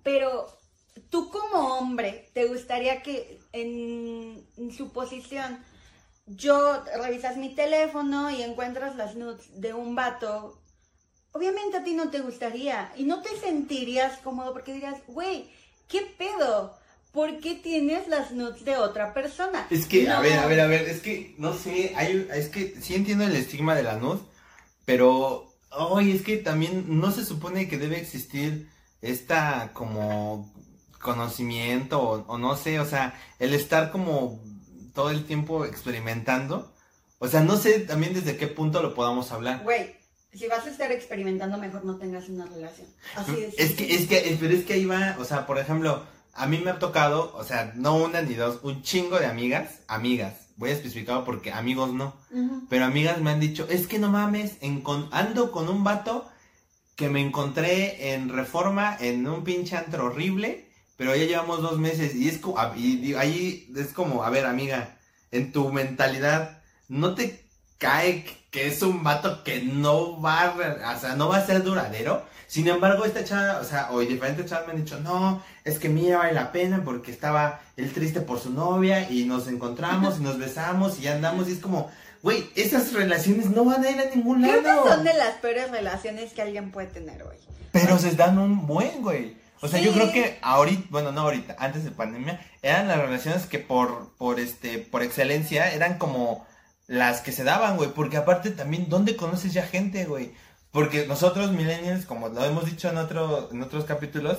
pero 0.03 0.57
tú 1.11 1.31
como 1.31 1.79
hombre, 1.79 2.31
¿te 2.35 2.47
gustaría 2.47 3.03
que 3.03 3.41
en, 3.53 4.47
en 4.57 4.73
su 4.73 4.93
posición 4.93 5.59
yo 6.27 6.85
revisas 7.03 7.37
mi 7.37 7.55
teléfono 7.55 8.31
y 8.31 8.43
encuentras 8.43 8.97
las 8.97 9.15
nudes 9.17 9.61
de 9.61 9.75
un 9.75 9.95
vato? 9.95 10.59
Obviamente 11.33 11.79
a 11.79 11.85
ti 11.85 11.95
no 11.95 12.11
te 12.11 12.21
gustaría 12.21 12.93
y 12.97 13.05
no 13.05 13.23
te 13.23 13.37
sentirías 13.39 14.19
cómodo 14.19 14.53
porque 14.53 14.75
dirías, 14.75 14.97
güey, 15.07 15.51
¿qué 15.89 16.03
pedo? 16.19 16.77
¿Por 17.11 17.41
qué 17.41 17.55
tienes 17.57 18.09
las 18.09 18.33
nudes 18.33 18.65
de 18.65 18.77
otra 18.77 19.13
persona? 19.15 19.67
Es 19.71 19.87
que, 19.87 20.09
a 20.09 20.17
No. 20.17 20.23
ver, 20.23 20.39
a 20.39 20.47
ver, 20.47 20.61
a 20.61 20.67
ver, 20.67 20.89
es 20.89 21.01
que, 21.01 21.35
no 21.39 21.55
sé, 21.55 21.93
hay, 21.97 22.29
es 22.35 22.49
que 22.49 22.81
sí 22.81 22.95
entiendo 22.95 23.25
el 23.25 23.37
estigma 23.37 23.75
de 23.75 23.83
la 23.83 23.97
nud, 23.97 24.19
pero, 24.85 25.55
ay, 25.71 26.13
es 26.13 26.23
que 26.23 26.37
también 26.39 26.85
no 27.01 27.11
se 27.13 27.25
supone 27.25 27.69
que 27.69 27.79
debe 27.79 27.99
existir 28.01 28.69
esta 29.01 29.73
como 29.75 30.53
conocimiento 31.03 32.01
o, 32.01 32.25
o 32.27 32.39
no 32.39 32.57
sé, 32.57 32.81
o 32.81 32.87
sea, 32.87 33.15
el 33.39 33.53
estar 33.55 33.91
como 33.91 34.41
todo 34.95 35.11
el 35.11 35.25
tiempo 35.25 35.65
experimentando, 35.65 36.73
o 37.19 37.29
sea, 37.29 37.41
no 37.41 37.57
sé 37.57 37.81
también 37.81 38.15
desde 38.15 38.37
qué 38.37 38.47
punto 38.47 38.83
lo 38.83 38.95
podamos 38.95 39.31
hablar. 39.33 39.63
Güey, 39.65 39.97
si 40.33 40.47
vas 40.49 40.67
a 40.67 40.71
estar 40.71 40.91
experimentando, 40.93 41.59
mejor 41.59 41.85
no 41.85 41.97
tengas 41.97 42.29
una 42.29 42.47
relación. 42.47 42.87
Así 43.17 43.33
de 43.33 43.53
Es 43.59 43.73
que, 43.75 43.95
es 43.95 44.07
que, 44.07 44.31
es- 44.31 44.39
pero 44.41 44.55
es 44.55 44.65
que 44.65 44.73
ahí 44.75 44.85
va, 44.87 45.17
o 45.19 45.25
sea, 45.25 45.47
por 45.47 45.59
ejemplo, 45.59 46.03
a 46.35 46.47
mí 46.47 46.59
me 46.59 46.71
ha 46.71 46.79
tocado, 46.79 47.35
o 47.37 47.45
sea, 47.45 47.73
no 47.77 47.97
una 47.97 48.23
ni 48.23 48.35
dos, 48.35 48.61
un 48.63 48.83
chingo 48.83 49.19
de 49.19 49.27
amigas, 49.27 49.81
amigas, 49.89 50.35
voy 50.57 50.71
a 50.71 50.75
especificar 50.75 51.25
porque 51.25 51.53
amigos 51.53 51.93
no, 51.93 52.15
pero 52.71 52.85
amigas 52.87 53.21
me 53.21 53.31
han 53.31 53.41
dicho, 53.41 53.67
es 53.69 53.87
que 53.87 53.99
no 53.99 54.09
mames, 54.09 54.57
ando 55.11 55.53
con 55.53 55.69
un 55.69 55.85
vato 55.85 56.29
que 56.97 57.09
me 57.09 57.21
encontré 57.21 58.13
en 58.15 58.29
Reforma 58.31 58.97
en 59.01 59.27
un 59.27 59.45
pinche 59.45 59.77
antro 59.77 60.07
horrible, 60.07 60.71
pero 60.97 61.15
ya 61.17 61.25
llevamos 61.25 61.63
dos 61.63 61.79
meses 61.79 62.15
y 62.15 62.29
es 62.29 62.39
como, 62.39 62.59
y 62.77 63.15
ahí 63.15 63.71
es 63.77 63.93
como, 63.93 64.23
a 64.25 64.31
ver 64.31 64.47
amiga, 64.47 64.97
en 65.31 65.53
tu 65.53 65.71
mentalidad, 65.73 66.59
¿no 66.89 67.15
te 67.15 67.45
cae 67.79 68.25
que 68.51 68.67
es 68.69 68.83
un 68.83 69.03
vato 69.03 69.43
que 69.45 69.63
no 69.63 70.21
va 70.21 70.55
o 70.97 71.01
sea, 71.01 71.17
no 71.17 71.29
va 71.29 71.39
a 71.39 71.47
ser 71.47 71.63
duradero? 71.63 72.23
Sin 72.47 72.69
embargo, 72.69 73.07
esta 73.07 73.25
chava, 73.25 73.61
o 73.61 73.65
sea, 73.65 73.91
o 73.93 74.01
diferentes 74.01 74.45
chavas 74.45 74.67
me 74.67 74.75
han 74.75 74.85
dicho, 74.85 75.01
no, 75.01 75.43
es 75.65 75.79
que 75.79 75.89
mía 75.89 76.19
vale 76.19 76.35
la 76.35 76.53
pena 76.53 76.83
porque 76.85 77.11
estaba 77.11 77.61
él 77.79 77.91
triste 77.95 78.21
por 78.21 78.39
su 78.41 78.51
novia 78.51 79.11
y 79.11 79.25
nos 79.25 79.49
encontramos 79.49 80.19
y 80.19 80.23
nos 80.23 80.39
besamos 80.39 81.01
y 81.01 81.09
andamos 81.09 81.49
y 81.49 81.53
es 81.53 81.59
como, 81.61 81.91
güey, 82.23 82.51
esas 82.55 82.93
relaciones 82.93 83.49
no 83.49 83.65
van 83.65 83.83
a 83.83 83.91
ir 83.91 83.99
a 83.99 84.15
ningún 84.15 84.43
Creo 84.43 84.61
que 84.61 84.69
lado. 84.69 84.87
son 84.87 85.03
de 85.03 85.15
las 85.15 85.37
peores 85.37 85.71
relaciones 85.71 86.35
que 86.35 86.43
alguien 86.43 86.71
puede 86.71 86.89
tener, 86.89 87.25
güey. 87.25 87.39
Pero 87.73 87.99
se 87.99 88.15
dan 88.15 88.37
un 88.37 88.67
buen, 88.67 89.01
güey. 89.01 89.35
O 89.63 89.69
sea, 89.69 89.81
yo 89.81 89.93
creo 89.93 90.11
que 90.11 90.41
ahorita, 90.43 90.89
bueno, 90.91 91.13
no 91.13 91.21
ahorita, 91.21 91.55
antes 91.57 91.85
de 91.85 91.93
pandemia, 91.93 92.45
eran 92.63 92.89
las 92.89 92.99
relaciones 92.99 93.47
que 93.47 93.61
por, 93.61 94.13
por 94.17 94.41
este, 94.41 94.79
por 94.79 95.05
excelencia 95.05 95.71
eran 95.73 95.99
como 95.99 96.45
las 96.89 97.21
que 97.21 97.31
se 97.31 97.45
daban, 97.45 97.77
güey. 97.77 97.91
Porque 97.91 98.17
aparte 98.17 98.51
también, 98.51 98.89
¿dónde 98.89 99.15
conoces 99.15 99.53
ya 99.53 99.63
gente, 99.63 100.05
güey? 100.05 100.35
Porque 100.73 101.07
nosotros, 101.07 101.53
millennials, 101.53 102.07
como 102.07 102.29
lo 102.29 102.45
hemos 102.45 102.65
dicho 102.67 102.89
en 102.89 102.99
otro, 102.99 103.51
en 103.53 103.63
otros 103.63 103.85
capítulos, 103.85 104.39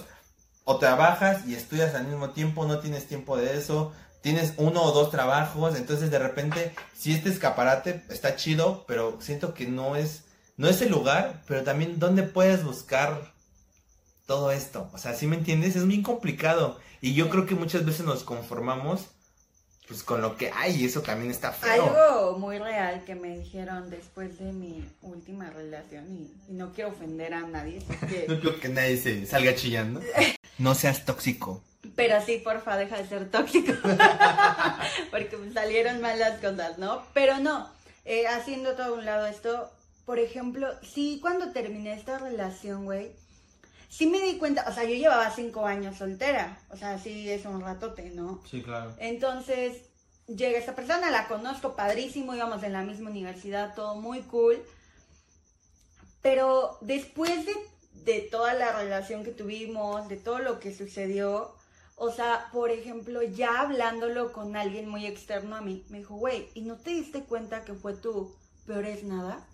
o 0.65 0.77
trabajas 0.77 1.47
y 1.47 1.55
estudias 1.55 1.95
al 1.95 2.05
mismo 2.07 2.31
tiempo, 2.31 2.65
no 2.65 2.79
tienes 2.79 3.07
tiempo 3.07 3.37
de 3.37 3.57
eso, 3.57 3.93
tienes 4.21 4.53
uno 4.57 4.83
o 4.83 4.91
dos 4.91 5.09
trabajos, 5.09 5.77
entonces 5.77 6.11
de 6.11 6.19
repente, 6.19 6.73
si 6.93 7.13
este 7.13 7.29
escaparate 7.29 8.03
está 8.09 8.35
chido, 8.35 8.83
pero 8.87 9.21
siento 9.21 9.53
que 9.53 9.67
no 9.67 9.95
es, 9.95 10.25
no 10.57 10.67
es 10.67 10.81
el 10.81 10.89
lugar, 10.89 11.43
pero 11.47 11.63
también 11.63 11.97
dónde 11.97 12.23
puedes 12.23 12.65
buscar 12.65 13.32
todo 14.25 14.51
esto. 14.51 14.89
O 14.93 14.97
sea, 14.97 15.13
¿sí 15.13 15.27
me 15.27 15.35
entiendes? 15.35 15.75
Es 15.75 15.87
bien 15.87 16.03
complicado. 16.03 16.79
Y 17.01 17.13
yo 17.13 17.29
creo 17.29 17.45
que 17.45 17.55
muchas 17.55 17.85
veces 17.85 18.05
nos 18.05 18.23
conformamos 18.23 19.07
pues 19.87 20.01
con 20.01 20.21
lo 20.21 20.37
que 20.37 20.49
hay 20.55 20.77
y 20.81 20.85
eso 20.85 21.01
también 21.01 21.29
está 21.29 21.51
feo. 21.51 21.83
Algo 21.93 22.39
muy 22.39 22.57
real 22.57 23.03
que 23.03 23.15
me 23.15 23.37
dijeron 23.37 23.89
después 23.89 24.39
de 24.39 24.53
mi 24.53 24.89
última 25.01 25.49
relación 25.49 26.05
y, 26.15 26.31
y 26.49 26.53
no 26.53 26.71
quiero 26.71 26.91
ofender 26.91 27.33
a 27.33 27.41
nadie, 27.41 27.83
que- 28.09 28.25
No 28.29 28.39
creo 28.39 28.59
que 28.61 28.69
nadie 28.69 28.95
se 28.97 29.25
salga 29.25 29.53
chillando. 29.55 29.99
No 30.57 30.73
seas 30.73 31.03
tóxico. 31.03 31.61
pero 31.97 32.15
sí, 32.25 32.37
porfa, 32.41 32.77
deja 32.77 32.95
de 32.97 33.07
ser 33.09 33.29
tóxico, 33.29 33.73
porque 35.11 35.37
salieron 35.53 35.99
mal 36.01 36.17
las 36.17 36.39
cosas, 36.39 36.77
¿no? 36.77 37.03
Pero 37.13 37.39
no, 37.39 37.69
eh, 38.05 38.27
haciendo 38.27 38.75
todo 38.75 38.95
a 38.95 38.97
un 38.97 39.05
lado 39.05 39.27
esto, 39.27 39.69
por 40.05 40.17
ejemplo, 40.19 40.67
sí, 40.81 41.19
cuando 41.21 41.51
terminé 41.51 41.93
esta 41.93 42.19
relación, 42.19 42.85
güey, 42.85 43.11
sí 43.93 44.07
me 44.07 44.19
di 44.21 44.39
cuenta, 44.39 44.65
o 44.67 44.73
sea, 44.73 44.85
yo 44.85 44.95
llevaba 44.95 45.29
cinco 45.29 45.67
años 45.67 45.97
soltera, 45.97 46.57
o 46.71 46.75
sea, 46.75 46.97
sí 46.97 47.29
es 47.29 47.45
un 47.45 47.61
ratote, 47.61 48.09
¿no? 48.09 48.41
Sí, 48.49 48.63
claro. 48.63 48.95
Entonces, 48.97 49.83
llega 50.25 50.57
esta 50.57 50.73
persona, 50.73 51.11
la 51.11 51.27
conozco 51.27 51.75
padrísimo, 51.75 52.33
íbamos 52.33 52.63
en 52.63 52.73
la 52.73 52.81
misma 52.81 53.11
universidad, 53.11 53.75
todo 53.75 53.93
muy 53.93 54.21
cool. 54.21 54.59
Pero 56.23 56.79
después 56.81 57.45
de, 57.45 57.53
de 58.03 58.21
toda 58.21 58.55
la 58.55 58.71
relación 58.71 59.23
que 59.23 59.31
tuvimos, 59.31 60.07
de 60.07 60.17
todo 60.17 60.39
lo 60.39 60.59
que 60.59 60.75
sucedió, 60.75 61.53
o 61.95 62.11
sea, 62.11 62.49
por 62.51 62.71
ejemplo, 62.71 63.21
ya 63.21 63.61
hablándolo 63.61 64.33
con 64.33 64.55
alguien 64.55 64.89
muy 64.89 65.05
externo 65.05 65.55
a 65.55 65.61
mí, 65.61 65.85
me 65.89 65.99
dijo, 65.99 66.15
güey, 66.15 66.49
¿y 66.55 66.61
no 66.61 66.77
te 66.77 66.89
diste 66.89 67.25
cuenta 67.25 67.63
que 67.63 67.75
fue 67.75 67.93
tu 67.93 68.35
peor 68.65 68.85
es 68.85 69.03
nada? 69.03 69.45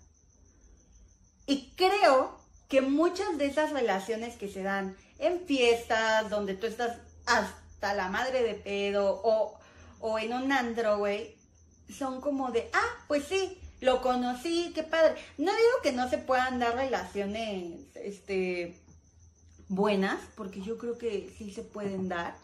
Y 1.44 1.72
creo 1.76 2.39
que 2.70 2.80
muchas 2.80 3.36
de 3.36 3.46
esas 3.46 3.72
relaciones 3.72 4.36
que 4.36 4.48
se 4.48 4.62
dan 4.62 4.96
en 5.18 5.40
fiestas, 5.40 6.30
donde 6.30 6.54
tú 6.54 6.66
estás 6.66 6.96
hasta 7.26 7.94
la 7.94 8.08
madre 8.08 8.44
de 8.44 8.54
pedo, 8.54 9.20
o, 9.24 9.58
o 9.98 10.18
en 10.18 10.32
un 10.32 10.52
andro, 10.52 10.98
güey, 10.98 11.36
son 11.92 12.20
como 12.20 12.52
de, 12.52 12.70
ah, 12.72 13.04
pues 13.08 13.24
sí, 13.24 13.58
lo 13.80 14.00
conocí, 14.00 14.70
qué 14.72 14.84
padre. 14.84 15.16
No 15.36 15.50
digo 15.50 15.82
que 15.82 15.92
no 15.92 16.08
se 16.08 16.18
puedan 16.18 16.60
dar 16.60 16.76
relaciones, 16.76 17.80
este, 17.96 18.78
buenas, 19.68 20.20
porque 20.36 20.60
yo 20.60 20.78
creo 20.78 20.96
que 20.96 21.34
sí 21.36 21.52
se 21.52 21.62
pueden 21.62 22.08
dar. 22.08 22.36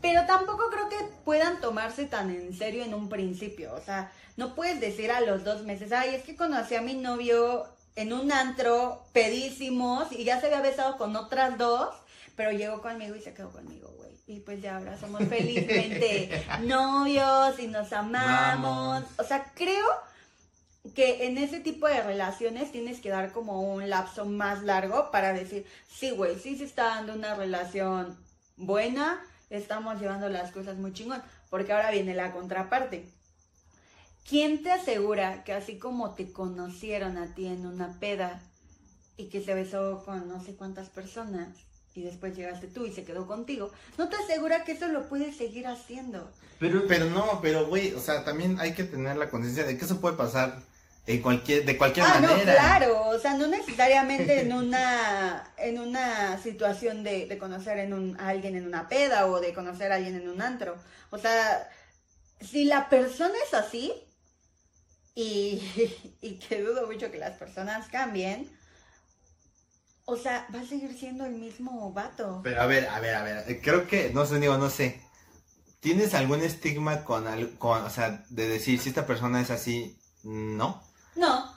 Pero 0.00 0.26
tampoco 0.26 0.70
creo 0.70 0.88
que 0.88 0.98
puedan 1.24 1.60
tomarse 1.60 2.06
tan 2.06 2.30
en 2.30 2.52
serio 2.52 2.82
en 2.82 2.94
un 2.94 3.08
principio. 3.08 3.72
O 3.74 3.80
sea, 3.80 4.10
no 4.36 4.56
puedes 4.56 4.80
decir 4.80 5.12
a 5.12 5.20
los 5.20 5.44
dos 5.44 5.62
meses, 5.62 5.92
ay, 5.92 6.16
es 6.16 6.24
que 6.24 6.34
conocí 6.34 6.74
a 6.74 6.82
mi 6.82 6.94
novio 6.94 7.68
en 7.96 8.12
un 8.12 8.32
antro, 8.32 9.04
pedísimos, 9.12 10.12
y 10.12 10.24
ya 10.24 10.40
se 10.40 10.46
había 10.46 10.60
besado 10.60 10.96
con 10.96 11.14
otras 11.16 11.58
dos, 11.58 11.94
pero 12.36 12.50
llegó 12.50 12.80
conmigo 12.80 13.14
y 13.14 13.20
se 13.20 13.34
quedó 13.34 13.50
conmigo, 13.50 13.92
güey. 13.98 14.12
Y 14.26 14.40
pues 14.40 14.62
ya 14.62 14.78
ahora 14.78 14.98
somos 14.98 15.24
felizmente 15.24 16.44
novios 16.62 17.58
y 17.58 17.66
nos 17.66 17.92
amamos. 17.92 19.02
Vamos. 19.02 19.04
O 19.18 19.24
sea, 19.24 19.52
creo 19.54 19.86
que 20.94 21.26
en 21.26 21.38
ese 21.38 21.60
tipo 21.60 21.86
de 21.86 22.02
relaciones 22.02 22.72
tienes 22.72 23.00
que 23.00 23.10
dar 23.10 23.32
como 23.32 23.60
un 23.62 23.88
lapso 23.88 24.24
más 24.24 24.62
largo 24.62 25.10
para 25.10 25.32
decir, 25.32 25.66
sí, 25.88 26.10
güey, 26.10 26.38
sí 26.38 26.56
se 26.56 26.64
está 26.64 26.86
dando 26.86 27.14
una 27.14 27.34
relación 27.34 28.16
buena, 28.56 29.20
estamos 29.50 30.00
llevando 30.00 30.28
las 30.28 30.50
cosas 30.50 30.76
muy 30.76 30.92
chingón, 30.92 31.22
porque 31.50 31.72
ahora 31.72 31.90
viene 31.90 32.14
la 32.14 32.32
contraparte. 32.32 33.06
¿Quién 34.28 34.62
te 34.62 34.70
asegura 34.70 35.44
que 35.44 35.52
así 35.52 35.78
como 35.78 36.14
te 36.14 36.32
conocieron 36.32 37.18
a 37.18 37.34
ti 37.34 37.46
en 37.46 37.66
una 37.66 37.98
peda 37.98 38.40
y 39.16 39.26
que 39.28 39.42
se 39.42 39.54
besó 39.54 40.02
con 40.04 40.28
no 40.28 40.42
sé 40.42 40.54
cuántas 40.54 40.88
personas 40.88 41.48
y 41.94 42.02
después 42.02 42.34
llegaste 42.34 42.68
tú 42.68 42.86
y 42.86 42.92
se 42.92 43.04
quedó 43.04 43.26
contigo, 43.26 43.70
no 43.98 44.08
te 44.08 44.16
asegura 44.16 44.64
que 44.64 44.72
eso 44.72 44.88
lo 44.88 45.08
puedes 45.08 45.36
seguir 45.36 45.66
haciendo? 45.66 46.30
Pero, 46.58 46.84
pero 46.88 47.06
no, 47.06 47.40
pero 47.42 47.66
güey, 47.66 47.92
o 47.92 48.00
sea, 48.00 48.24
también 48.24 48.58
hay 48.60 48.72
que 48.72 48.84
tener 48.84 49.16
la 49.16 49.28
conciencia 49.28 49.64
de 49.64 49.76
que 49.76 49.84
eso 49.84 50.00
puede 50.00 50.16
pasar 50.16 50.62
en 51.06 51.20
cualquier, 51.20 51.64
de 51.66 51.76
cualquier 51.76 52.06
Ah, 52.08 52.20
no, 52.20 52.28
manera. 52.28 52.54
claro, 52.54 53.08
o 53.08 53.18
sea, 53.18 53.34
no 53.36 53.48
necesariamente 53.48 54.40
en 54.40 54.52
una, 54.52 55.52
en 55.58 55.80
una 55.80 56.40
situación 56.40 57.02
de, 57.02 57.26
de 57.26 57.38
conocer 57.38 57.78
en 57.80 57.92
un, 57.92 58.18
a 58.20 58.28
alguien 58.28 58.54
en 58.56 58.66
una 58.66 58.88
peda 58.88 59.26
o 59.26 59.40
de 59.40 59.52
conocer 59.52 59.90
a 59.92 59.96
alguien 59.96 60.14
en 60.14 60.28
un 60.28 60.40
antro. 60.40 60.76
O 61.10 61.18
sea, 61.18 61.68
si 62.40 62.64
la 62.64 62.88
persona 62.88 63.34
es 63.46 63.52
así, 63.52 63.92
y, 65.14 65.60
y 66.20 66.38
que 66.38 66.62
dudo 66.62 66.86
mucho 66.86 67.10
que 67.10 67.18
las 67.18 67.36
personas 67.38 67.88
cambien, 67.88 68.50
o 70.04 70.16
sea, 70.16 70.46
va 70.54 70.60
a 70.60 70.64
seguir 70.66 70.92
siendo 70.98 71.24
el 71.26 71.34
mismo 71.34 71.92
vato. 71.92 72.40
Pero 72.42 72.60
a 72.60 72.66
ver, 72.66 72.86
a 72.88 73.00
ver, 73.00 73.14
a 73.14 73.22
ver, 73.22 73.44
eh, 73.50 73.60
creo 73.62 73.86
que, 73.86 74.10
no 74.12 74.26
sé, 74.26 74.38
digo, 74.40 74.56
no 74.58 74.70
sé. 74.70 75.00
¿Tienes 75.80 76.14
algún 76.14 76.42
estigma 76.42 77.04
con, 77.04 77.26
al- 77.26 77.58
con, 77.58 77.82
o 77.84 77.90
sea, 77.90 78.24
de 78.30 78.48
decir 78.48 78.80
si 78.80 78.90
esta 78.90 79.06
persona 79.06 79.40
es 79.40 79.50
así? 79.50 79.98
No. 80.24 80.82
No, 81.14 81.51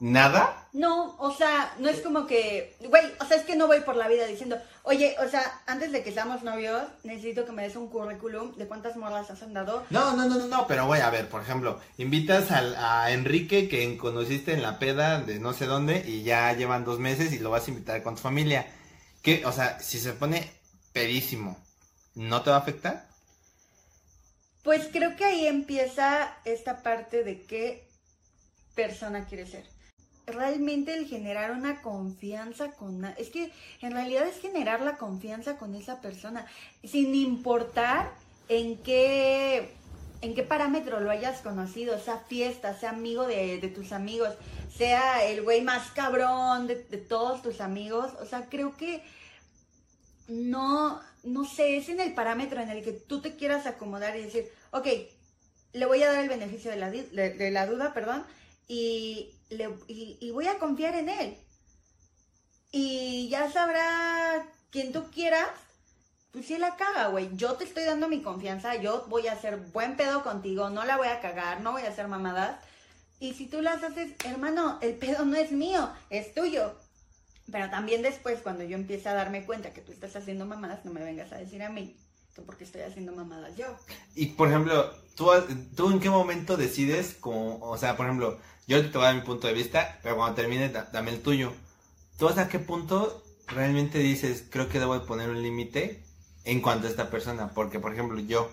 ¿Nada? 0.00 0.66
No, 0.72 1.14
o 1.18 1.30
sea, 1.30 1.74
no 1.78 1.90
es 1.90 2.00
como 2.00 2.26
que, 2.26 2.74
güey, 2.88 3.04
o 3.20 3.24
sea, 3.26 3.36
es 3.36 3.44
que 3.44 3.54
no 3.54 3.66
voy 3.66 3.80
por 3.80 3.96
la 3.96 4.08
vida 4.08 4.24
diciendo, 4.24 4.56
oye, 4.82 5.14
o 5.22 5.28
sea, 5.28 5.60
antes 5.66 5.92
de 5.92 6.02
que 6.02 6.10
seamos 6.10 6.42
novios, 6.42 6.82
necesito 7.04 7.44
que 7.44 7.52
me 7.52 7.64
des 7.64 7.76
un 7.76 7.88
currículum 7.88 8.54
de 8.56 8.66
cuántas 8.66 8.96
morras 8.96 9.30
has 9.30 9.42
andado. 9.42 9.84
No, 9.90 10.16
no, 10.16 10.24
no, 10.26 10.36
no, 10.36 10.46
no, 10.46 10.66
pero 10.66 10.86
güey, 10.86 11.02
a 11.02 11.10
ver, 11.10 11.28
por 11.28 11.42
ejemplo, 11.42 11.78
invitas 11.98 12.50
al, 12.50 12.76
a 12.76 13.10
Enrique 13.10 13.68
que 13.68 13.98
conociste 13.98 14.54
en 14.54 14.62
la 14.62 14.78
peda 14.78 15.20
de 15.20 15.38
no 15.38 15.52
sé 15.52 15.66
dónde 15.66 16.02
y 16.06 16.22
ya 16.22 16.50
llevan 16.54 16.86
dos 16.86 16.98
meses 16.98 17.34
y 17.34 17.38
lo 17.38 17.50
vas 17.50 17.66
a 17.66 17.70
invitar 17.70 18.02
con 18.02 18.14
tu 18.14 18.22
familia. 18.22 18.66
Que, 19.22 19.44
o 19.44 19.52
sea, 19.52 19.80
si 19.80 19.98
se 19.98 20.14
pone 20.14 20.50
pedísimo, 20.94 21.58
no 22.14 22.40
te 22.40 22.48
va 22.48 22.56
a 22.56 22.60
afectar? 22.60 23.06
Pues 24.62 24.88
creo 24.90 25.14
que 25.16 25.26
ahí 25.26 25.46
empieza 25.46 26.34
esta 26.46 26.82
parte 26.82 27.22
de 27.22 27.42
qué 27.42 27.86
persona 28.74 29.26
quieres 29.26 29.50
ser. 29.50 29.79
Realmente 30.32 30.94
el 30.94 31.06
generar 31.06 31.52
una 31.52 31.82
confianza 31.82 32.72
con... 32.72 33.04
Es 33.04 33.30
que 33.30 33.52
en 33.80 33.92
realidad 33.92 34.26
es 34.26 34.40
generar 34.40 34.80
la 34.80 34.96
confianza 34.96 35.56
con 35.58 35.74
esa 35.74 36.00
persona, 36.00 36.46
sin 36.84 37.14
importar 37.14 38.12
en 38.48 38.78
qué, 38.78 39.74
en 40.20 40.34
qué 40.34 40.42
parámetro 40.42 41.00
lo 41.00 41.10
hayas 41.10 41.40
conocido, 41.40 41.98
sea 41.98 42.18
fiesta, 42.18 42.78
sea 42.78 42.90
amigo 42.90 43.26
de, 43.26 43.58
tus 43.74 43.92
amigos, 43.92 44.34
sea 44.74 45.24
el 45.24 45.42
güey 45.42 45.62
más 45.62 45.90
cabrón 45.92 46.66
de, 46.66 46.76
de 46.76 46.98
todos 46.98 47.42
tus 47.42 47.60
amigos. 47.60 48.12
O 48.20 48.26
sea, 48.26 48.46
creo 48.48 48.76
que 48.76 49.02
no, 50.30 51.00
no 51.24 51.44
sé, 51.44 51.76
es 51.76 51.88
en 51.88 52.00
el 52.00 52.14
parámetro 52.14 52.60
en 52.60 52.70
el 52.70 52.84
que 52.84 52.92
tú 52.92 53.20
te 53.20 53.36
quieras 53.36 53.66
acomodar 53.66 54.16
y 54.16 54.22
decir, 54.22 54.48
ok, 54.70 54.86
le 55.72 55.86
voy 55.86 56.02
a 56.02 56.12
dar 56.12 56.22
el 56.22 56.28
beneficio 56.28 56.70
de 56.70 56.76
la, 56.76 56.90
de, 56.90 57.50
la 57.50 57.66
duda, 57.66 57.92
perdón, 57.92 58.24
y, 58.68 59.34
y, 59.88 60.30
voy 60.30 60.46
a 60.46 60.58
confiar 60.58 60.94
en 60.94 61.08
él. 61.08 61.36
Y 62.72 63.28
ya 63.28 63.50
sabrá 63.50 64.46
quien 64.70 64.92
tú 64.92 65.10
quieras, 65.10 65.48
pues 66.30 66.46
si 66.46 66.58
la 66.58 66.76
caga, 66.76 67.08
güey. 67.08 67.30
Yo 67.34 67.54
te 67.54 67.64
estoy 67.64 67.84
dando 67.84 68.08
mi 68.08 68.22
confianza, 68.22 68.76
yo 68.76 69.06
voy 69.08 69.26
a 69.26 69.32
hacer 69.32 69.56
buen 69.56 69.96
pedo 69.96 70.22
contigo, 70.22 70.70
no 70.70 70.84
la 70.84 70.96
voy 70.96 71.08
a 71.08 71.20
cagar, 71.20 71.60
no 71.60 71.72
voy 71.72 71.82
a 71.82 71.88
hacer 71.88 72.06
mamadas. 72.06 72.60
Y 73.18 73.34
si 73.34 73.46
tú 73.46 73.60
las 73.60 73.82
haces, 73.82 74.14
hermano, 74.24 74.78
el 74.80 74.94
pedo 74.94 75.24
no 75.24 75.36
es 75.36 75.52
mío, 75.52 75.90
es 76.08 76.32
tuyo. 76.32 76.74
Pero 77.50 77.68
también 77.68 78.02
después, 78.02 78.40
cuando 78.40 78.62
yo 78.62 78.76
empiece 78.76 79.08
a 79.08 79.14
darme 79.14 79.44
cuenta 79.44 79.72
que 79.72 79.80
tú 79.80 79.92
estás 79.92 80.14
haciendo 80.14 80.46
mamadas, 80.46 80.84
no 80.84 80.92
me 80.92 81.02
vengas 81.02 81.32
a 81.32 81.36
decir 81.36 81.62
a 81.62 81.70
mí 81.70 81.96
que 82.34 82.42
porque 82.42 82.64
estoy 82.64 82.82
haciendo 82.82 83.12
mamadas 83.12 83.56
yo. 83.56 83.66
Y 84.14 84.26
por 84.26 84.48
ejemplo, 84.48 84.94
¿tú, 85.16 85.30
tú 85.74 85.90
en 85.90 86.00
qué 86.00 86.10
momento 86.10 86.56
decides, 86.56 87.16
como, 87.18 87.58
o 87.60 87.76
sea, 87.76 87.96
por 87.96 88.06
ejemplo, 88.06 88.38
yo 88.70 88.88
te 88.88 88.96
voy 88.96 89.02
a 89.02 89.06
dar 89.08 89.16
mi 89.16 89.22
punto 89.22 89.48
de 89.48 89.52
vista, 89.52 89.98
pero 90.00 90.16
cuando 90.16 90.36
termine, 90.36 90.68
dame 90.68 91.10
el 91.10 91.22
tuyo. 91.22 91.52
¿Tú 92.16 92.28
hasta 92.28 92.48
qué 92.48 92.60
punto 92.60 93.24
realmente 93.48 93.98
dices, 93.98 94.44
creo 94.48 94.68
que 94.68 94.78
debo 94.78 94.96
de 94.96 95.04
poner 95.04 95.28
un 95.28 95.42
límite 95.42 96.04
en 96.44 96.60
cuanto 96.60 96.86
a 96.86 96.90
esta 96.90 97.10
persona? 97.10 97.50
Porque, 97.52 97.80
por 97.80 97.92
ejemplo, 97.92 98.20
yo, 98.20 98.48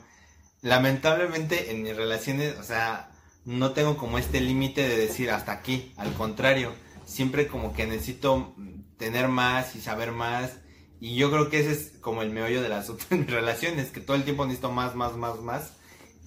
lamentablemente 0.64 1.70
en 1.70 1.84
mis 1.84 1.96
relaciones, 1.96 2.58
o 2.58 2.64
sea, 2.64 3.12
no 3.46 3.74
tengo 3.74 3.96
como 3.96 4.18
este 4.18 4.42
límite 4.42 4.90
de 4.90 4.98
decir 4.98 5.30
hasta 5.30 5.52
aquí, 5.52 5.94
al 5.98 6.12
contrario, 6.14 6.74
siempre 7.06 7.48
como 7.48 7.74
que 7.74 7.86
necesito 7.86 8.56
tener 8.98 9.28
más 9.28 9.76
y 9.76 9.82
saber 9.82 10.14
más. 10.14 10.54
Y 11.00 11.16
yo 11.16 11.30
creo 11.30 11.52
que 11.52 11.60
ese 11.60 11.74
es 11.74 11.94
como 12.02 12.24
el 12.24 12.32
meollo 12.32 12.64
de 12.64 12.70
las 12.70 12.90
otras 12.90 13.28
relaciones, 13.28 13.92
que 13.92 14.02
todo 14.02 14.18
el 14.18 14.24
tiempo 14.24 14.46
necesito 14.46 14.72
más, 14.72 14.96
más, 14.96 15.16
más, 15.16 15.40
más. 15.42 15.74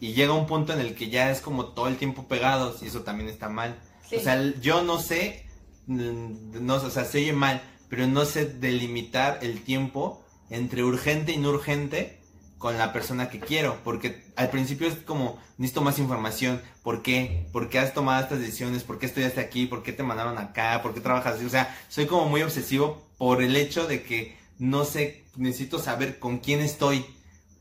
Y 0.00 0.14
llega 0.14 0.32
un 0.32 0.46
punto 0.46 0.72
en 0.72 0.80
el 0.80 0.94
que 0.94 1.10
ya 1.10 1.30
es 1.30 1.40
como 1.40 1.66
todo 1.66 1.88
el 1.88 1.96
tiempo 1.96 2.26
pegados 2.26 2.82
y 2.82 2.86
eso 2.86 3.02
también 3.02 3.28
está 3.28 3.48
mal. 3.48 3.78
O 4.16 4.18
sea, 4.18 4.42
yo 4.60 4.82
no 4.82 4.98
sé, 4.98 5.46
mm, 5.86 6.64
no, 6.64 6.76
o 6.76 6.90
sea, 6.90 7.04
se 7.04 7.18
oye 7.18 7.32
mal, 7.32 7.62
pero 7.88 8.06
no 8.06 8.24
sé 8.24 8.46
delimitar 8.46 9.38
el 9.42 9.62
tiempo 9.62 10.24
entre 10.48 10.82
urgente 10.82 11.32
y 11.32 11.36
no 11.36 11.50
urgente 11.50 12.20
con 12.58 12.76
la 12.76 12.92
persona 12.92 13.30
que 13.30 13.40
quiero, 13.40 13.78
porque 13.84 14.24
al 14.36 14.50
principio 14.50 14.88
es 14.88 14.96
como, 14.96 15.38
necesito 15.56 15.80
más 15.80 15.98
información, 15.98 16.60
¿por 16.82 17.02
qué? 17.02 17.46
¿Por 17.52 17.68
qué 17.70 17.78
has 17.78 17.94
tomado 17.94 18.22
estas 18.22 18.40
decisiones? 18.40 18.82
¿Por 18.82 18.98
qué 18.98 19.06
estudiaste 19.06 19.40
aquí? 19.40 19.66
¿Por 19.66 19.82
qué 19.82 19.92
te 19.92 20.02
mandaron 20.02 20.36
acá? 20.38 20.80
¿Por 20.82 20.92
qué 20.92 21.00
trabajas 21.00 21.36
así? 21.36 21.44
O 21.44 21.50
sea, 21.50 21.74
soy 21.88 22.06
como 22.06 22.26
muy 22.26 22.42
obsesivo 22.42 23.06
por 23.16 23.42
el 23.42 23.56
hecho 23.56 23.86
de 23.86 24.02
que 24.02 24.36
no 24.60 24.84
sé, 24.84 25.24
necesito 25.36 25.78
saber 25.78 26.18
con 26.18 26.38
quién 26.38 26.60
estoy, 26.60 27.06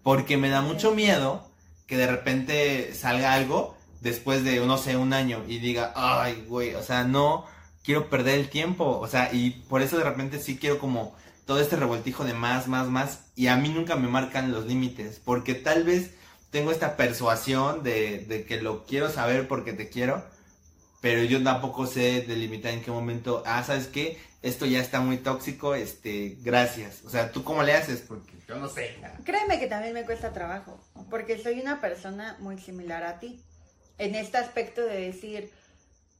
porque 0.03 0.35
me 0.35 0.49
da 0.49 0.61
mucho 0.61 0.93
miedo 0.93 1.48
que 1.89 1.97
de 1.97 2.07
repente 2.07 2.93
salga 2.93 3.33
algo 3.33 3.75
después 3.99 4.43
de, 4.43 4.63
no 4.65 4.77
sé, 4.77 4.95
un 4.95 5.11
año 5.11 5.43
y 5.47 5.57
diga, 5.57 5.91
ay, 5.95 6.45
güey, 6.47 6.75
o 6.75 6.83
sea, 6.83 7.03
no 7.03 7.45
quiero 7.83 8.09
perder 8.09 8.39
el 8.39 8.49
tiempo, 8.49 8.99
o 8.99 9.07
sea, 9.07 9.33
y 9.33 9.49
por 9.67 9.81
eso 9.81 9.97
de 9.97 10.03
repente 10.03 10.39
sí 10.39 10.57
quiero 10.57 10.77
como 10.77 11.15
todo 11.45 11.59
este 11.59 11.75
revoltijo 11.75 12.23
de 12.23 12.35
más, 12.35 12.67
más, 12.67 12.87
más, 12.87 13.21
y 13.35 13.47
a 13.47 13.57
mí 13.57 13.69
nunca 13.69 13.95
me 13.95 14.07
marcan 14.07 14.51
los 14.51 14.67
límites, 14.67 15.19
porque 15.25 15.55
tal 15.55 15.83
vez 15.83 16.11
tengo 16.51 16.71
esta 16.71 16.95
persuasión 16.95 17.81
de, 17.81 18.19
de, 18.19 18.45
que 18.45 18.61
lo 18.61 18.85
quiero 18.85 19.09
saber 19.09 19.47
porque 19.47 19.73
te 19.73 19.89
quiero, 19.89 20.23
pero 21.01 21.23
yo 21.23 21.43
tampoco 21.43 21.87
sé 21.87 22.21
delimitar 22.21 22.73
en 22.73 22.81
qué 22.81 22.91
momento, 22.91 23.43
ah, 23.45 23.63
¿sabes 23.63 23.87
qué? 23.87 24.19
Esto 24.41 24.65
ya 24.65 24.79
está 24.79 25.01
muy 25.01 25.17
tóxico, 25.17 25.75
este, 25.75 26.37
gracias. 26.41 27.03
O 27.05 27.09
sea, 27.09 27.31
¿tú 27.31 27.43
cómo 27.43 27.63
le 27.63 27.73
haces? 27.73 28.01
Porque 28.01 28.31
yo 28.47 28.55
no 28.55 28.69
sé. 28.69 28.97
Créeme 29.25 29.59
que 29.59 29.67
también 29.67 29.93
me 29.93 30.05
cuesta 30.05 30.31
trabajo, 30.31 30.79
porque 31.09 31.41
soy 31.41 31.59
una 31.59 31.81
persona 31.81 32.37
muy 32.39 32.57
similar 32.57 33.03
a 33.03 33.19
ti, 33.19 33.41
en 33.97 34.15
este 34.15 34.37
aspecto 34.37 34.81
de 34.81 35.01
decir, 35.01 35.51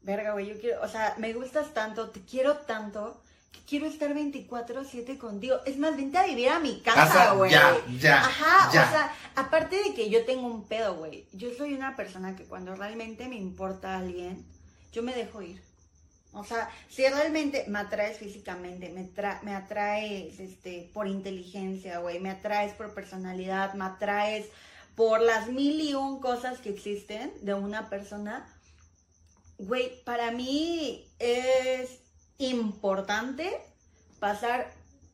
verga, 0.02 0.34
güey, 0.34 0.48
yo 0.48 0.60
quiero, 0.60 0.82
o 0.82 0.88
sea, 0.88 1.16
me 1.18 1.34
gustas 1.34 1.74
tanto, 1.74 2.10
te 2.10 2.22
quiero 2.22 2.58
tanto, 2.58 3.22
quiero 3.68 3.86
estar 3.86 4.14
24/7 4.14 5.18
contigo. 5.18 5.58
Es 5.66 5.78
más, 5.78 5.96
vente 5.96 6.18
a 6.18 6.26
vivir 6.26 6.50
a 6.50 6.60
mi 6.60 6.82
casa, 6.82 7.34
güey. 7.34 7.52
Ya, 7.52 7.78
ya. 8.00 8.22
Ajá, 8.22 8.70
o 8.70 8.72
sea, 8.72 9.14
aparte 9.36 9.82
de 9.84 9.94
que 9.94 10.10
yo 10.10 10.26
tengo 10.26 10.48
un 10.48 10.68
pedo, 10.68 10.96
güey. 10.96 11.28
Yo 11.34 11.50
soy 11.56 11.74
una 11.74 11.96
persona 11.96 12.36
que 12.36 12.46
cuando 12.46 12.76
realmente 12.76 13.28
me 13.28 13.36
importa 13.36 13.94
a 13.94 14.00
alguien, 14.00 14.46
yo 14.92 15.04
me 15.04 15.14
dejo 15.14 15.42
ir. 15.42 15.62
O 16.32 16.44
sea, 16.44 16.70
si 16.90 17.08
realmente 17.08 17.66
me 17.68 17.80
atraes 17.80 18.18
físicamente, 18.18 18.90
me, 18.90 19.10
me 19.42 19.56
atraes 19.56 20.40
este, 20.40 20.90
por 20.94 21.08
inteligencia, 21.08 22.00
güey, 22.00 22.20
me 22.20 22.30
atraes 22.30 22.74
por 22.74 22.94
personalidad, 22.94 23.74
me 23.74 23.86
atraes 23.86 24.46
por 24.96 25.22
las 25.22 25.48
mil 25.48 25.80
y 25.80 25.96
un 25.96 26.20
cosas 26.20 26.60
que 26.60 26.70
existen 26.70 27.34
de 27.42 27.56
una 27.56 27.90
persona, 27.90 28.48
güey, 29.58 30.04
para 30.04 30.30
mí 30.32 31.10
es 31.18 32.00
importante 32.38 33.60
pasar 34.20 34.72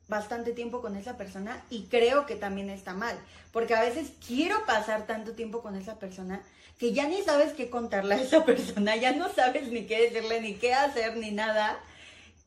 bastante 0.07 0.51
tiempo 0.51 0.81
con 0.81 0.95
esa 0.95 1.17
persona 1.17 1.63
y 1.69 1.83
creo 1.83 2.25
que 2.25 2.35
también 2.35 2.69
está 2.69 2.93
mal, 2.93 3.17
porque 3.51 3.73
a 3.73 3.81
veces 3.81 4.11
quiero 4.25 4.65
pasar 4.65 5.07
tanto 5.07 5.33
tiempo 5.33 5.61
con 5.61 5.75
esa 5.75 5.97
persona 5.97 6.43
que 6.79 6.93
ya 6.93 7.07
ni 7.07 7.21
sabes 7.21 7.53
qué 7.53 7.69
contarle 7.69 8.15
a 8.15 8.21
esa 8.21 8.45
persona, 8.45 8.95
ya 8.95 9.13
no 9.13 9.33
sabes 9.33 9.71
ni 9.71 9.85
qué 9.85 10.09
decirle, 10.09 10.41
ni 10.41 10.55
qué 10.55 10.73
hacer, 10.73 11.17
ni 11.17 11.31
nada. 11.31 11.79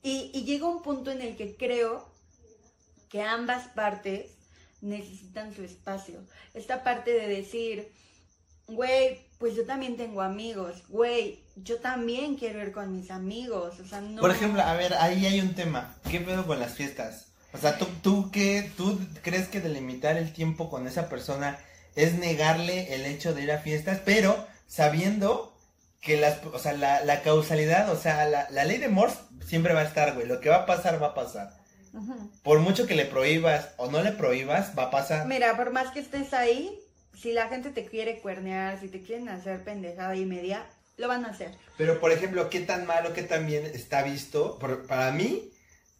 Y, 0.03 0.31
y 0.33 0.45
llega 0.45 0.69
un 0.69 0.83
punto 0.83 1.11
en 1.11 1.23
el 1.23 1.37
que 1.37 1.57
creo 1.57 2.09
que 3.09 3.23
ambas 3.23 3.69
partes 3.69 4.33
necesitan 4.81 5.55
su 5.55 5.63
espacio. 5.65 6.21
Esta 6.55 6.85
parte 6.85 7.13
de 7.13 7.27
decir, 7.27 7.91
güey, 8.67 9.27
pues 9.39 9.55
yo 9.55 9.65
también 9.65 9.97
tengo 9.97 10.23
amigos, 10.23 10.83
güey, 10.89 11.43
yo 11.57 11.79
también 11.79 12.37
quiero 12.37 12.63
ir 12.63 12.73
con 12.73 12.95
mis 12.95 13.11
amigos, 13.11 13.81
o 13.81 13.87
sea, 13.87 14.01
no... 14.01 14.21
Por 14.21 14.31
ejemplo, 14.31 14.63
a 14.63 14.75
ver, 14.75 14.95
ahí 14.95 15.27
hay 15.27 15.41
un 15.41 15.55
tema, 15.55 15.97
¿qué 16.11 16.21
pedo 16.21 16.47
con 16.47 16.61
las 16.61 16.75
fiestas? 16.75 17.27
O 17.53 17.59
sea, 17.59 17.79
¿tú, 17.79 17.87
tú 18.03 18.31
qué, 18.31 18.71
tú 18.77 18.99
crees 19.23 19.49
que 19.49 19.61
delimitar 19.61 20.17
el 20.17 20.33
tiempo 20.33 20.69
con 20.69 20.87
esa 20.87 21.09
persona 21.09 21.59
es 21.99 22.15
negarle 22.15 22.95
el 22.95 23.05
hecho 23.07 23.35
de 23.35 23.43
ir 23.43 23.51
a 23.51 23.59
fiestas, 23.59 24.01
pero 24.05 24.47
sabiendo 24.69 25.53
que 26.01 26.17
las, 26.17 26.39
o 26.45 26.59
sea, 26.61 26.73
la, 26.75 27.23
causalidad, 27.23 27.91
o 27.91 27.97
sea, 27.97 28.25
la, 28.27 28.49
la, 28.51 28.65
ley 28.65 28.79
de 28.79 28.89
Morse 28.89 29.19
siempre 29.45 29.75
va 29.75 29.81
a 29.81 29.85
estar, 29.85 30.15
güey, 30.15 30.29
lo 30.29 30.41
que 30.41 30.49
va 30.49 30.59
a 30.59 30.67
pasar, 30.67 31.03
va 31.03 31.09
a 31.09 31.15
pasar. 31.15 31.59
Por 32.45 32.61
mucho 32.61 32.87
que 32.87 32.95
le 32.95 33.05
prohíbas 33.05 33.71
o 33.79 33.91
no 33.91 34.01
le 34.01 34.13
prohíbas, 34.13 34.79
va 34.79 34.85
a 34.85 34.91
pasar. 34.91 35.27
Mira, 35.27 35.57
por 35.57 35.73
más 35.73 35.91
que 35.91 35.99
estés 35.99 36.33
ahí, 36.35 36.79
si 37.21 37.33
la 37.33 37.49
gente 37.49 37.71
te 37.71 37.85
quiere 37.87 38.21
cuernear, 38.21 38.79
si 38.79 38.87
te 38.87 39.03
quieren 39.03 39.29
hacer 39.29 39.65
pendejada 39.65 40.15
y 40.15 40.25
media, 40.25 40.67
lo 40.99 41.09
van 41.09 41.25
a 41.25 41.31
hacer. 41.31 41.51
Pero, 41.77 41.99
por 41.99 42.13
ejemplo, 42.13 42.49
¿qué 42.49 42.61
tan 42.61 42.87
malo, 42.87 43.13
qué 43.13 43.25
tan 43.25 43.45
bien 43.45 43.67
está 43.67 44.05
visto? 44.05 44.61
para 44.87 45.11
mí, 45.11 45.51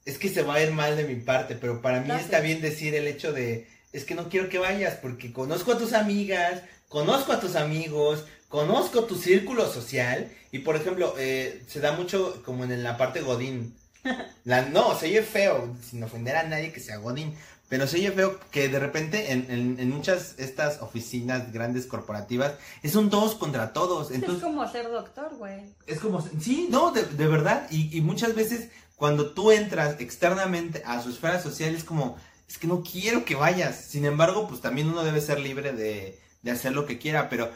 es 0.05 0.17
que 0.19 0.29
se 0.29 0.43
va 0.43 0.55
a 0.55 0.63
ir 0.63 0.71
mal 0.71 0.97
de 0.97 1.05
mi 1.05 1.17
parte, 1.17 1.57
pero 1.57 1.83
para 1.83 2.01
mí 2.01 2.13
está 2.13 2.39
bien 2.39 2.61
decir 2.61 2.95
el 2.95 3.09
hecho 3.09 3.33
de, 3.33 3.67
es 3.99 4.05
que 4.05 4.15
no 4.15 4.29
quiero 4.29 4.49
que 4.49 4.59
vayas, 4.59 4.95
porque 4.95 5.33
conozco 5.33 5.73
a 5.73 5.79
tus 5.79 5.93
amigas, 5.93 6.63
conozco 6.89 7.33
a 7.33 7.41
tus 7.41 7.57
amigos, 7.57 8.25
conozco 8.49 9.05
tu 9.05 9.17
círculo 9.17 9.71
social, 9.71 10.31
y 10.51 10.61
por 10.61 10.77
ejemplo, 10.77 11.15
eh, 11.19 11.63
se 11.67 11.81
da 11.81 11.93
mucho 11.93 12.43
como 12.45 12.65
en 12.65 12.83
la 12.83 12.97
parte 12.97 13.21
Godín. 13.21 13.75
La, 14.45 14.63
no, 14.63 14.99
se 14.99 15.07
oye 15.07 15.23
feo, 15.23 15.77
sin 15.83 16.03
ofender 16.03 16.37
a 16.37 16.45
nadie 16.45 16.73
que 16.73 16.81
sea 16.81 16.97
Godín, 16.97 17.35
pero 17.69 17.87
sí 17.87 18.01
yo 18.01 18.15
veo 18.15 18.41
que 18.51 18.69
de 18.69 18.79
repente 18.79 19.33
en, 19.33 19.77
en, 19.79 19.91
muchas 19.91 20.37
estas 20.39 20.81
oficinas 20.81 21.53
grandes 21.53 21.85
corporativas 21.85 22.55
es 22.83 22.97
un 22.97 23.11
todos 23.11 23.35
contra 23.35 23.75
todos. 23.75 24.11
Entonces, 24.11 24.39
es 24.39 24.43
como 24.43 24.67
ser 24.71 24.89
doctor, 24.89 25.35
güey. 25.37 25.75
Es 25.87 26.01
como, 26.01 26.27
sí, 26.41 26.69
no, 26.71 26.93
de, 26.93 27.03
de 27.03 27.27
verdad. 27.27 27.67
Y, 27.71 27.95
y, 27.95 28.01
muchas 28.01 28.35
veces 28.35 28.71
cuando 28.97 29.33
tú 29.33 29.53
entras 29.53 30.01
externamente 30.01 30.83
a 30.87 31.03
su 31.03 31.11
esfera 31.11 31.43
social 31.43 31.75
es 31.75 31.85
como, 31.85 32.17
es 32.49 32.59
que 32.59 32.67
no 32.67 32.83
quiero 32.83 33.25
que 33.25 33.35
vayas. 33.35 33.85
Sin 33.85 34.05
embargo, 34.05 34.49
pues 34.49 34.61
también 34.61 34.89
uno 34.89 35.05
debe 35.05 35.21
ser 35.21 35.39
libre 35.39 35.73
de, 35.73 36.19
de 36.43 36.51
hacer 36.51 36.73
lo 36.73 36.87
que 36.87 36.99
quiera. 36.99 37.29
Pero 37.29 37.51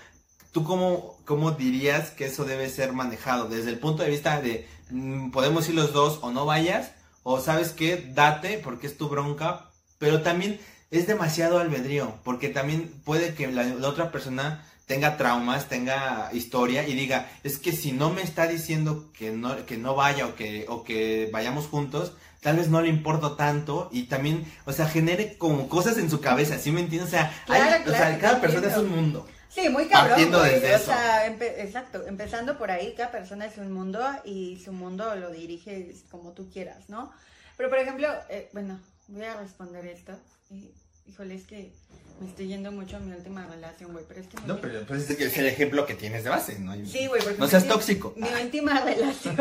tú 0.52 0.64
cómo, 0.64 1.18
cómo 1.24 1.52
dirías 1.52 2.11
que 2.11 2.26
eso 2.26 2.44
debe 2.44 2.68
ser 2.68 2.92
manejado 2.92 3.48
desde 3.48 3.70
el 3.70 3.78
punto 3.78 4.02
de 4.02 4.11
vista 4.11 4.40
de, 4.40 4.68
mm, 4.90 5.31
podemos 5.31 5.68
ir 5.68 5.74
los 5.74 5.92
dos 5.92 6.18
o 6.22 6.31
no 6.31 6.44
vayas. 6.44 6.92
O 7.22 7.40
sabes 7.40 7.70
qué, 7.70 8.11
date 8.14 8.59
porque 8.59 8.87
es 8.87 8.96
tu 8.96 9.09
bronca, 9.09 9.70
pero 9.98 10.22
también 10.22 10.61
es 10.90 11.07
demasiado 11.07 11.59
albedrío, 11.59 12.18
porque 12.24 12.48
también 12.48 12.92
puede 13.05 13.35
que 13.35 13.46
la, 13.50 13.64
otra 13.87 14.12
persona 14.12 14.66
tenga 14.87 15.16
traumas, 15.16 15.68
tenga 15.68 16.28
historia 16.33 16.87
y 16.87 16.94
diga, 16.94 17.31
es 17.44 17.59
que 17.59 17.72
si 17.72 17.92
no 17.92 18.11
me 18.11 18.22
está 18.22 18.46
diciendo 18.46 19.11
que 19.16 19.31
no, 19.31 19.64
que 19.64 19.78
no 19.78 19.94
vaya 19.94 20.26
o 20.26 20.35
que, 20.35 20.66
o 20.68 20.83
que 20.83 21.31
vayamos 21.33 21.66
juntos, 21.66 22.12
tal 22.42 22.57
vez 22.57 22.68
no 22.68 22.83
le 22.83 22.88
importo 22.88 23.37
tanto 23.37 23.88
y 23.92 24.02
también, 24.05 24.44
o 24.66 24.72
sea, 24.72 24.87
genere 24.88 25.38
como 25.38 25.68
cosas 25.68 25.96
en 25.96 26.11
su 26.11 26.20
cabeza, 26.20 26.59
¿sí 26.59 26.72
me 26.72 26.81
entiendes? 26.81 27.09
O 27.09 27.11
sea, 27.16 27.33
Claro, 27.46 27.64
hay- 27.85 27.88
o 27.88 27.94
sea 27.94 28.18
cada 28.18 28.40
persona 28.40 28.68
es 28.68 28.76
un 28.76 28.90
mundo. 28.90 29.26
Sí, 29.48 29.68
muy 29.68 29.87
cabrón. 29.87 30.09
Partiendo 30.11 30.38
güey. 30.40 30.52
desde 30.55 30.72
o 30.72 30.76
eso. 30.76 30.87
sea, 30.87 31.26
empe- 31.31 31.55
exacto, 31.59 32.07
empezando 32.07 32.59
por 32.59 32.70
ahí, 32.70 32.94
cada 32.96 33.11
persona 33.12 33.46
es 33.46 33.59
un 33.59 33.70
mundo 33.72 34.00
y 34.24 34.61
su 34.64 34.72
mundo 34.72 35.14
lo 35.14 35.31
diriges 35.31 36.05
como 36.11 36.33
tú 36.33 36.50
quieras, 36.50 36.88
¿no? 36.88 37.12
Pero 37.57 37.68
por 37.68 37.78
ejemplo, 37.78 38.09
eh, 38.31 38.48
bueno, 38.52 38.81
voy 39.09 39.24
a 39.24 39.37
responder 39.37 39.87
esto. 39.87 40.12
Y, 40.50 40.72
híjole, 41.06 41.34
es 41.34 41.46
que 41.46 41.72
me 42.20 42.28
estoy 42.28 42.48
yendo 42.48 42.70
mucho 42.70 42.96
a 42.96 43.00
mi 43.00 43.12
última 43.12 43.46
relación, 43.46 43.92
güey, 43.92 44.04
pero 44.06 44.20
es 44.20 44.28
que... 44.28 44.36
No, 44.46 44.60
pero 44.60 44.84
pues 44.86 45.10
es 45.10 45.38
el 45.38 45.46
ejemplo 45.46 45.86
que 45.86 45.94
tienes 45.94 46.24
de 46.24 46.30
base, 46.30 46.58
¿no? 46.58 46.74
Sí, 46.86 47.06
güey, 47.06 47.22
porque 47.22 47.38
No 47.38 47.48
seas 47.48 47.66
tóxico. 47.66 48.14
Mi 48.16 48.28
última 48.42 48.80
relación 48.84 49.36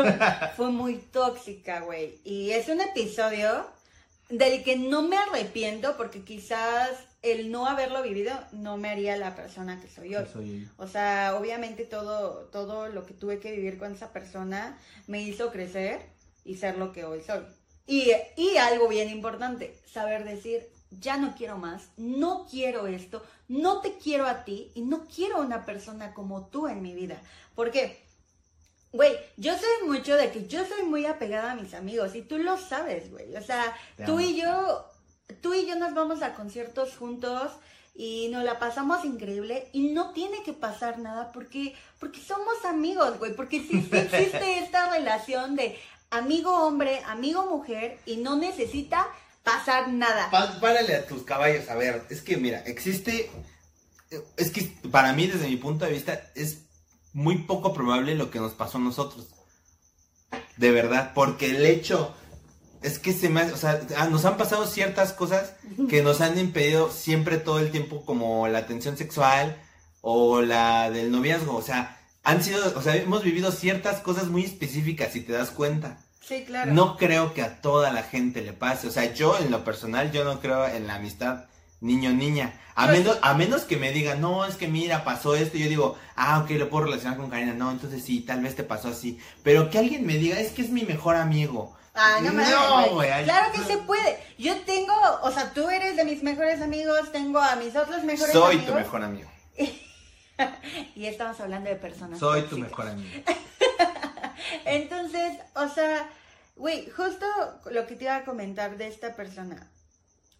fue 0.56 0.70
muy 0.70 0.96
tóxica, 0.96 1.80
güey. 1.80 2.18
Y 2.24 2.50
es 2.50 2.68
un 2.68 2.80
episodio 2.80 3.66
del 4.28 4.64
que 4.64 4.76
no 4.76 5.02
me 5.02 5.16
arrepiento 5.16 5.96
porque 5.96 6.22
quizás 6.22 6.90
el 7.22 7.52
no 7.52 7.66
haberlo 7.66 8.02
vivido 8.02 8.32
no 8.50 8.76
me 8.76 8.88
haría 8.88 9.16
la 9.16 9.36
persona 9.36 9.80
que 9.80 9.88
soy 9.88 10.16
hoy. 10.16 10.68
O 10.76 10.88
sea, 10.88 11.36
obviamente 11.38 11.84
todo, 11.84 12.48
todo 12.50 12.88
lo 12.88 13.06
que 13.06 13.14
tuve 13.14 13.38
que 13.38 13.52
vivir 13.52 13.78
con 13.78 13.92
esa 13.92 14.12
persona 14.12 14.78
me 15.06 15.22
hizo 15.22 15.52
crecer 15.52 16.00
y 16.44 16.56
ser 16.56 16.78
lo 16.78 16.92
que 16.92 17.04
hoy 17.04 17.20
soy. 17.24 17.42
Y, 17.86 18.10
y 18.36 18.56
algo 18.56 18.88
bien 18.88 19.08
importante, 19.08 19.76
saber 19.86 20.24
decir, 20.24 20.68
ya 21.00 21.16
no 21.16 21.34
quiero 21.34 21.58
más, 21.58 21.90
no 21.96 22.46
quiero 22.50 22.86
esto, 22.86 23.22
no 23.48 23.80
te 23.80 23.98
quiero 23.98 24.26
a 24.26 24.44
ti 24.44 24.70
y 24.74 24.82
no 24.82 25.06
quiero 25.06 25.40
una 25.40 25.64
persona 25.64 26.14
como 26.14 26.46
tú 26.46 26.68
en 26.68 26.82
mi 26.82 26.94
vida. 26.94 27.20
¿Por 27.54 27.70
qué? 27.70 28.02
Güey, 28.92 29.16
yo 29.38 29.52
soy 29.56 29.88
mucho 29.88 30.16
de 30.16 30.30
que 30.30 30.46
yo 30.46 30.66
soy 30.66 30.82
muy 30.82 31.06
apegada 31.06 31.52
a 31.52 31.56
mis 31.56 31.72
amigos 31.74 32.14
y 32.14 32.22
tú 32.22 32.38
lo 32.38 32.58
sabes, 32.58 33.10
güey. 33.10 33.34
O 33.36 33.42
sea, 33.42 33.74
Te 33.96 34.04
tú 34.04 34.12
amo. 34.12 34.20
y 34.20 34.36
yo, 34.40 34.84
tú 35.40 35.54
y 35.54 35.66
yo 35.66 35.76
nos 35.76 35.94
vamos 35.94 36.22
a 36.22 36.34
conciertos 36.34 36.96
juntos 36.96 37.52
y 37.94 38.28
nos 38.28 38.44
la 38.44 38.58
pasamos 38.58 39.04
increíble 39.04 39.68
y 39.72 39.88
no 39.88 40.12
tiene 40.12 40.42
que 40.42 40.52
pasar 40.52 40.98
nada 40.98 41.32
porque, 41.32 41.74
porque 41.98 42.20
somos 42.20 42.64
amigos, 42.66 43.18
güey. 43.18 43.34
Porque 43.34 43.60
sí, 43.60 43.80
sí 43.82 43.96
existe 43.96 44.58
esta 44.64 44.90
relación 44.90 45.56
de 45.56 45.78
amigo 46.10 46.54
hombre, 46.66 47.02
amigo 47.06 47.46
mujer 47.46 47.98
y 48.04 48.16
no 48.18 48.36
necesita 48.36 49.08
pasar 49.44 49.88
nada. 49.88 50.30
Pa- 50.30 50.58
Párale 50.60 50.94
a 50.96 51.06
tus 51.06 51.22
caballos, 51.22 51.68
a 51.68 51.74
ver, 51.74 52.04
es 52.10 52.22
que 52.22 52.36
mira, 52.36 52.60
existe, 52.66 53.30
es 54.36 54.50
que 54.50 54.62
para 54.90 55.12
mí 55.12 55.26
desde 55.26 55.48
mi 55.48 55.56
punto 55.56 55.84
de 55.84 55.92
vista 55.92 56.30
es 56.34 56.58
muy 57.12 57.38
poco 57.38 57.72
probable 57.72 58.14
lo 58.14 58.30
que 58.30 58.40
nos 58.40 58.52
pasó 58.52 58.78
a 58.78 58.82
nosotros. 58.82 59.28
De 60.56 60.70
verdad, 60.70 61.12
porque 61.14 61.50
el 61.50 61.64
hecho 61.66 62.14
es 62.82 62.98
que 62.98 63.12
se 63.12 63.28
me 63.28 63.40
hace, 63.42 63.52
o 63.52 63.56
sea, 63.56 63.80
ah, 63.96 64.06
nos 64.06 64.24
han 64.24 64.36
pasado 64.36 64.66
ciertas 64.66 65.12
cosas 65.12 65.54
que 65.88 66.02
nos 66.02 66.20
han 66.20 66.38
impedido 66.38 66.90
siempre 66.90 67.38
todo 67.38 67.58
el 67.58 67.70
tiempo 67.70 68.04
como 68.04 68.48
la 68.48 68.58
atención 68.58 68.96
sexual 68.96 69.60
o 70.00 70.42
la 70.42 70.90
del 70.90 71.10
noviazgo, 71.10 71.54
o 71.56 71.62
sea, 71.62 71.98
han 72.24 72.42
sido, 72.42 72.76
o 72.76 72.82
sea, 72.82 72.96
hemos 72.96 73.22
vivido 73.22 73.50
ciertas 73.52 74.00
cosas 74.00 74.26
muy 74.28 74.44
específicas 74.44 75.12
si 75.12 75.20
te 75.20 75.32
das 75.32 75.50
cuenta. 75.50 75.98
Sí, 76.26 76.44
claro. 76.44 76.72
No 76.72 76.96
creo 76.96 77.34
que 77.34 77.42
a 77.42 77.60
toda 77.60 77.90
la 77.92 78.02
gente 78.02 78.42
le 78.42 78.52
pase. 78.52 78.86
O 78.86 78.90
sea, 78.90 79.12
yo 79.12 79.36
en 79.38 79.50
lo 79.50 79.64
personal, 79.64 80.12
yo 80.12 80.24
no 80.24 80.40
creo 80.40 80.66
en 80.66 80.86
la 80.86 80.94
amistad 80.96 81.44
niño-niña. 81.80 82.60
A 82.74 82.86
Pues- 82.86 82.98
menos, 83.00 83.18
a 83.22 83.34
menos 83.34 83.62
que 83.64 83.76
me 83.76 83.90
digan, 83.90 84.20
no, 84.20 84.44
es 84.44 84.54
que 84.56 84.68
mira, 84.68 85.04
pasó 85.04 85.34
esto. 85.34 85.56
Y 85.58 85.64
yo 85.64 85.68
digo, 85.68 85.98
ah, 86.16 86.38
ok, 86.40 86.50
lo 86.52 86.70
puedo 86.70 86.84
relacionar 86.86 87.18
con 87.18 87.28
Karina. 87.28 87.52
No, 87.54 87.70
entonces 87.70 88.04
sí, 88.04 88.20
tal 88.20 88.40
vez 88.40 88.54
te 88.54 88.62
pasó 88.62 88.88
así. 88.88 89.18
Pero 89.42 89.68
que 89.68 89.78
alguien 89.78 90.06
me 90.06 90.14
diga, 90.14 90.38
es 90.38 90.52
que 90.52 90.62
es 90.62 90.70
mi 90.70 90.82
mejor 90.84 91.16
amigo. 91.16 91.76
Ah, 91.94 92.18
no, 92.22 92.32
mames, 92.32 92.48
No, 92.50 92.94
güey. 92.94 93.24
Claro 93.24 93.52
que 93.52 93.58
no. 93.58 93.66
se 93.66 93.76
puede. 93.78 94.18
Yo 94.38 94.56
tengo, 94.60 94.94
o 95.22 95.30
sea, 95.32 95.52
tú 95.52 95.68
eres 95.68 95.96
de 95.96 96.04
mis 96.06 96.22
mejores 96.22 96.62
amigos, 96.62 97.12
tengo 97.12 97.38
a 97.40 97.56
mis 97.56 97.76
otros 97.76 98.02
mejores 98.04 98.32
Soy 98.32 98.54
amigos. 98.56 98.66
tu 98.66 98.74
mejor 98.74 99.02
amigo. 99.02 99.30
Y 100.96 101.06
estamos 101.06 101.38
hablando 101.40 101.68
de 101.70 101.76
personas. 101.76 102.18
Soy 102.18 102.42
tu 102.42 102.58
mejor 102.58 102.88
amigo. 102.88 103.08
Entonces, 104.64 105.38
o 105.54 105.68
sea, 105.68 106.08
güey, 106.56 106.88
justo 106.90 107.26
lo 107.70 107.86
que 107.86 107.96
te 107.96 108.04
iba 108.04 108.16
a 108.16 108.24
comentar 108.24 108.76
de 108.76 108.88
esta 108.88 109.14
persona. 109.16 109.68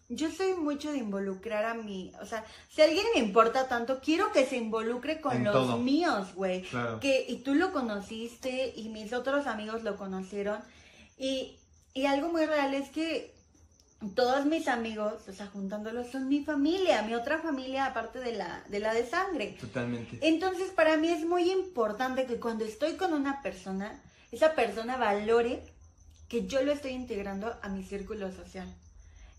Yo 0.09 0.29
soy 0.29 0.53
mucho 0.53 0.91
de 0.91 0.97
involucrar 0.97 1.65
a 1.65 1.73
mí, 1.73 2.11
o 2.21 2.25
sea, 2.25 2.43
si 2.69 2.81
alguien 2.81 3.05
me 3.15 3.21
importa 3.21 3.67
tanto, 3.67 3.99
quiero 3.99 4.31
que 4.31 4.45
se 4.45 4.57
involucre 4.57 5.21
con 5.21 5.37
En 5.37 5.45
los 5.45 5.53
todo. 5.53 5.77
míos, 5.77 6.35
güey. 6.35 6.63
Claro. 6.63 6.99
Que, 6.99 7.25
y 7.27 7.37
tú 7.37 7.55
lo 7.55 7.71
conociste 7.71 8.73
y 8.75 8.89
mis 8.89 9.13
otros 9.13 9.47
amigos 9.47 9.81
lo 9.83 9.95
conocieron. 9.97 10.59
Y, 11.17 11.57
y 11.93 12.05
algo 12.05 12.29
muy 12.29 12.45
real 12.45 12.73
es 12.73 12.89
que 12.89 13.32
todos 14.11 14.45
mis 14.45 14.67
amigos, 14.67 15.27
o 15.27 15.33
sea, 15.33 15.47
juntándolos, 15.47 16.11
son 16.11 16.27
mi 16.27 16.43
familia, 16.43 17.01
mi 17.03 17.15
otra 17.15 17.39
familia 17.39 17.85
aparte 17.85 18.19
de 18.19 18.33
la 18.33 18.63
de, 18.67 18.79
la 18.79 18.93
de 18.93 19.05
sangre. 19.05 19.57
Totalmente. 19.59 20.19
Entonces, 20.21 20.71
para 20.71 20.97
mí 20.97 21.09
es 21.09 21.25
muy 21.25 21.51
importante 21.51 22.25
que 22.25 22.39
cuando 22.39 22.65
estoy 22.65 22.95
con 22.95 23.13
una 23.13 23.41
persona, 23.41 24.01
esa 24.31 24.55
persona 24.55 24.97
valore 24.97 25.63
que 26.27 26.47
yo 26.47 26.63
lo 26.63 26.71
estoy 26.71 26.91
integrando 26.91 27.55
a 27.61 27.69
mi 27.69 27.83
círculo 27.83 28.31
social. 28.31 28.67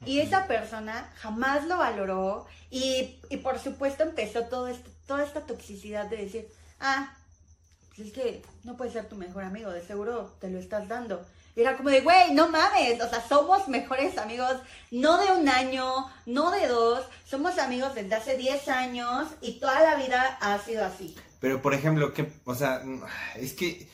Y 0.07 0.21
esa 0.21 0.47
persona 0.47 1.11
jamás 1.17 1.67
lo 1.67 1.79
valoró 1.79 2.47
y, 2.71 3.17
y 3.31 3.39
por 3.39 3.59
supuesto 3.59 4.03
empezó 4.03 4.45
todo 4.45 4.69
esto, 4.69 4.91
toda 5.07 5.25
esta 5.25 5.41
toxicidad 5.41 6.11
de 6.11 6.19
decir, 6.19 6.49
ah, 6.79 7.17
pues 7.89 8.09
es 8.09 8.13
que 8.13 8.43
no 8.65 8.77
puede 8.77 8.91
ser 8.91 9.09
tu 9.09 9.17
mejor 9.17 9.45
amigo, 9.45 9.71
de 9.71 9.83
seguro 9.83 10.35
te 10.41 10.51
lo 10.51 10.59
estás 10.59 10.89
dando. 10.89 11.25
Y 11.57 11.61
era 11.61 11.77
como 11.77 11.91
de, 11.91 12.01
güey, 12.01 12.33
no 12.35 12.49
mames, 12.49 13.01
o 13.01 13.09
sea, 13.09 13.27
somos 13.27 13.69
mejores 13.69 14.19
amigos, 14.19 14.57
no 14.91 15.19
de 15.19 15.33
un 15.33 15.49
año, 15.49 16.07
no 16.27 16.51
de 16.51 16.67
dos, 16.67 17.07
somos 17.25 17.59
amigos 17.59 17.95
desde 17.95 18.15
hace 18.15 18.37
10 18.37 18.69
años 18.69 19.29
y 19.41 19.61
toda 19.61 19.81
la 19.81 19.95
vida 19.95 20.37
ha 20.41 20.59
sido 20.59 20.85
así. 20.85 21.15
Pero, 21.41 21.63
por 21.63 21.75
ejemplo, 21.75 22.13
que, 22.13 22.33
o 22.45 22.55
sea, 22.57 22.83
es 23.37 23.53
que, 23.53 23.89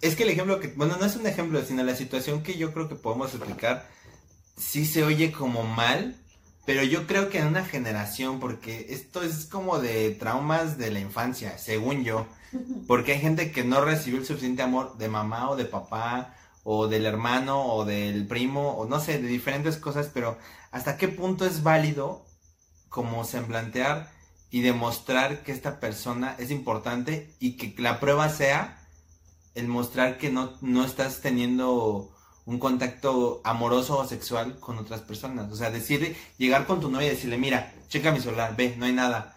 es 0.00 0.16
que 0.16 0.22
el 0.22 0.30
ejemplo 0.30 0.58
que, 0.58 0.68
bueno, 0.68 0.96
no 0.98 1.04
es 1.04 1.16
un 1.16 1.26
ejemplo, 1.26 1.62
sino 1.62 1.82
la 1.82 1.96
situación 1.96 2.42
que 2.42 2.56
yo 2.56 2.72
creo 2.72 2.88
que 2.88 2.94
podemos 2.94 3.34
explicar, 3.34 3.86
sí 4.56 4.86
se 4.86 5.04
oye 5.04 5.32
como 5.32 5.64
mal, 5.64 6.16
pero 6.64 6.82
yo 6.82 7.06
creo 7.06 7.28
que 7.28 7.38
en 7.38 7.48
una 7.48 7.64
generación, 7.64 8.40
porque 8.40 8.86
esto 8.90 9.22
es 9.22 9.46
como 9.46 9.80
de 9.80 10.12
traumas 10.12 10.78
de 10.78 10.90
la 10.92 11.00
infancia, 11.00 11.58
según 11.58 12.04
yo, 12.04 12.26
porque 12.86 13.12
hay 13.12 13.20
gente 13.20 13.50
que 13.50 13.64
no 13.64 13.84
recibió 13.84 14.20
el 14.20 14.26
suficiente 14.26 14.62
amor 14.62 14.96
de 14.96 15.08
mamá 15.08 15.50
o 15.50 15.56
de 15.56 15.64
papá, 15.64 16.36
o 16.64 16.88
del 16.88 17.06
hermano, 17.06 17.64
o 17.74 17.84
del 17.84 18.26
primo, 18.26 18.72
o 18.72 18.86
no 18.86 19.00
sé, 19.00 19.20
de 19.20 19.28
diferentes 19.28 19.76
cosas, 19.76 20.10
pero 20.12 20.38
¿hasta 20.70 20.96
qué 20.96 21.08
punto 21.08 21.44
es 21.44 21.62
válido 21.62 22.24
como 22.88 23.24
semblantear 23.24 24.10
y 24.50 24.60
demostrar 24.60 25.42
que 25.42 25.52
esta 25.52 25.80
persona 25.80 26.36
es 26.38 26.50
importante 26.50 27.34
y 27.40 27.56
que 27.56 27.74
la 27.82 27.98
prueba 28.00 28.28
sea 28.28 28.78
el 29.54 29.68
mostrar 29.68 30.18
que 30.18 30.30
no, 30.30 30.52
no 30.60 30.84
estás 30.84 31.20
teniendo 31.20 32.14
un 32.44 32.58
contacto 32.58 33.40
amoroso 33.44 33.98
o 33.98 34.06
sexual 34.06 34.58
con 34.58 34.78
otras 34.78 35.00
personas. 35.00 35.50
O 35.50 35.56
sea, 35.56 35.70
decirle, 35.70 36.16
llegar 36.38 36.66
con 36.66 36.80
tu 36.80 36.90
novia 36.90 37.08
y 37.08 37.10
decirle, 37.10 37.38
mira, 37.38 37.72
checa 37.88 38.12
mi 38.12 38.20
celular, 38.20 38.54
ve, 38.56 38.74
no 38.76 38.86
hay 38.86 38.92
nada. 38.92 39.31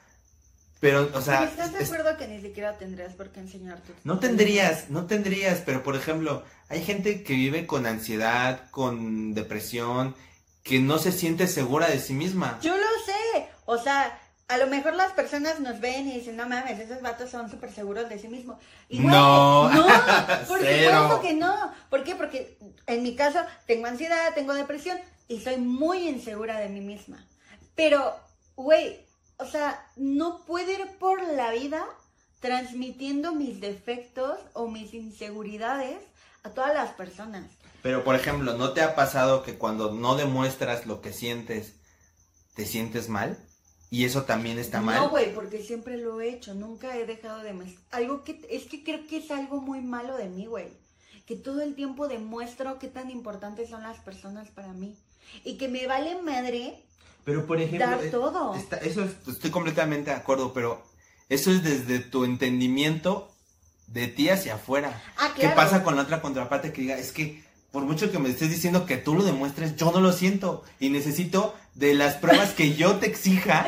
Pero, 0.80 1.10
o 1.14 1.22
sea, 1.22 1.44
¿Estás 1.46 1.72
de 1.74 1.80
es- 1.84 1.92
acuerdo 1.92 2.18
que 2.18 2.28
ni 2.28 2.42
siquiera 2.42 2.78
tendrías 2.78 3.14
por 3.14 3.30
qué 3.30 3.40
enseñar 3.40 3.80
tu 3.82 3.94
no 4.04 4.20
tendrías, 4.20 4.90
no 4.90 5.06
tendrías, 5.06 5.60
pero 5.66 5.82
por 5.84 5.96
ejemplo, 5.96 6.44
hay 6.70 6.84
gente 6.84 7.24
que 7.24 7.34
vive 7.34 7.66
con 7.66 7.86
ansiedad, 7.86 8.70
con 8.72 9.34
depresión, 9.34 10.16
que 10.64 10.80
no 10.80 10.98
se 11.00 11.12
siente 11.12 11.48
segura 11.48 11.88
de 11.88 12.00
sí 12.00 12.14
misma. 12.14 12.60
Yo 12.62 12.76
lo 12.76 12.84
sé. 13.06 13.48
O 13.66 13.78
sea, 13.78 14.20
a 14.48 14.58
lo 14.58 14.68
mejor 14.68 14.94
las 14.96 15.12
personas 15.14 15.60
nos 15.60 15.80
ven 15.80 16.08
y 16.10 16.16
dicen, 16.20 16.36
no 16.36 16.48
mames, 16.48 16.78
esos 16.80 17.02
vatos 17.02 17.30
son 17.32 17.50
súper 17.50 17.72
seguros 17.72 18.10
de 18.10 18.20
sí 18.20 18.28
mismos. 18.28 18.58
Y 18.90 19.00
No. 19.00 19.70
no, 19.70 19.86
por 20.48 20.60
supuesto 20.60 21.22
que 21.22 21.34
no. 21.34 21.72
¿Por 21.90 22.04
qué? 22.04 22.16
Porque 22.16 22.58
en 22.88 23.02
mi 23.02 23.16
caso 23.16 23.40
tengo 23.66 23.88
ansiedad, 23.88 24.34
tengo 24.36 24.54
depresión 24.54 25.00
y 25.28 25.40
soy 25.40 25.58
muy 25.58 26.08
insegura 26.10 26.60
de 26.60 26.70
mí 26.70 26.82
misma. 26.82 27.26
Pero, 27.76 28.16
güey, 28.56 29.00
o 29.38 29.46
sea, 29.46 29.90
no 29.96 30.46
puedo 30.46 30.72
ir 30.72 30.88
por 31.00 31.22
la 31.24 31.52
vida 31.52 31.86
transmitiendo 32.40 33.34
mis 33.34 33.60
defectos 33.60 34.38
o 34.54 34.68
mis 34.68 34.94
inseguridades 34.94 35.98
a 36.44 36.52
todas 36.52 36.74
las 36.74 36.92
personas. 36.92 37.50
Pero 37.82 38.04
por 38.04 38.16
ejemplo, 38.16 38.56
¿no 38.58 38.74
te 38.74 38.82
ha 38.82 38.96
pasado 38.96 39.44
que 39.44 39.58
cuando 39.58 39.92
no 39.92 40.16
demuestras 40.16 40.86
lo 40.86 41.02
que 41.02 41.14
sientes, 41.14 41.76
te 42.56 42.66
sientes 42.66 43.10
mal? 43.10 43.38
Y 43.90 44.06
eso 44.06 44.24
también 44.24 44.58
está 44.60 44.82
mal. 44.82 45.00
No, 45.00 45.10
güey, 45.10 45.34
porque 45.34 45.62
siempre 45.62 45.98
lo 45.98 46.20
he 46.20 46.30
hecho, 46.30 46.54
nunca 46.54 46.98
he 46.98 47.06
dejado 47.06 47.44
de 47.44 47.54
algo 47.92 48.24
que 48.24 48.46
es 48.50 48.66
que 48.66 48.84
creo 48.84 49.06
que 49.08 49.18
es 49.18 49.32
algo 49.32 49.62
muy 49.62 49.82
malo 49.82 50.18
de 50.18 50.28
mí, 50.28 50.48
güey, 50.48 50.70
que 51.26 51.36
todo 51.36 51.62
el 51.62 51.76
tiempo 51.76 52.08
demuestro 52.08 52.80
qué 52.80 52.88
tan 52.88 53.10
importantes 53.10 53.70
son 53.70 53.84
las 53.84 54.00
personas 54.00 54.50
para 54.50 54.74
mí 54.74 54.98
y 55.44 55.58
que 55.58 55.68
me 55.68 55.88
vale 55.88 56.22
madre 56.22 56.85
Pero 57.26 57.46
por 57.46 57.60
ejemplo, 57.60 57.88
dar 57.90 58.04
eh, 58.04 58.10
todo. 58.10 58.56
está- 58.56 58.78
eso 58.78 59.04
es- 59.04 59.28
estoy 59.28 59.50
completamente 59.52 60.12
de 60.12 60.16
acuerdo, 60.18 60.54
pero 60.54 60.82
eso 61.28 61.52
es 61.52 61.64
desde 61.64 62.00
tu 62.00 62.24
entendimiento 62.24 63.32
de 63.88 64.08
ti 64.08 64.30
hacia 64.30 64.56
afuera. 64.56 65.02
Ah, 65.18 65.32
¿Qué 65.36 65.50
pasa 65.50 65.84
con 65.84 65.96
la 65.96 66.04
otra 66.04 66.22
contraparte 66.22 66.72
que 66.72 66.82
diga, 66.82 66.98
es 66.98 67.12
que 67.12 67.44
por 67.72 67.84
mucho 67.84 68.12
que 68.12 68.20
me 68.20 68.30
estés 68.30 68.50
diciendo 68.50 68.86
que 68.86 68.98
tú 68.98 69.16
lo 69.16 69.24
demuestres, 69.24 69.76
yo 69.76 69.92
no 69.92 70.00
lo 70.00 70.14
siento 70.14 70.64
y 70.80 70.90
necesito 70.90 71.54
de 71.74 71.94
las 71.94 72.16
pruebas 72.16 72.52
que 72.52 72.74
yo 72.76 72.96
te 72.98 73.08
exija 73.08 73.66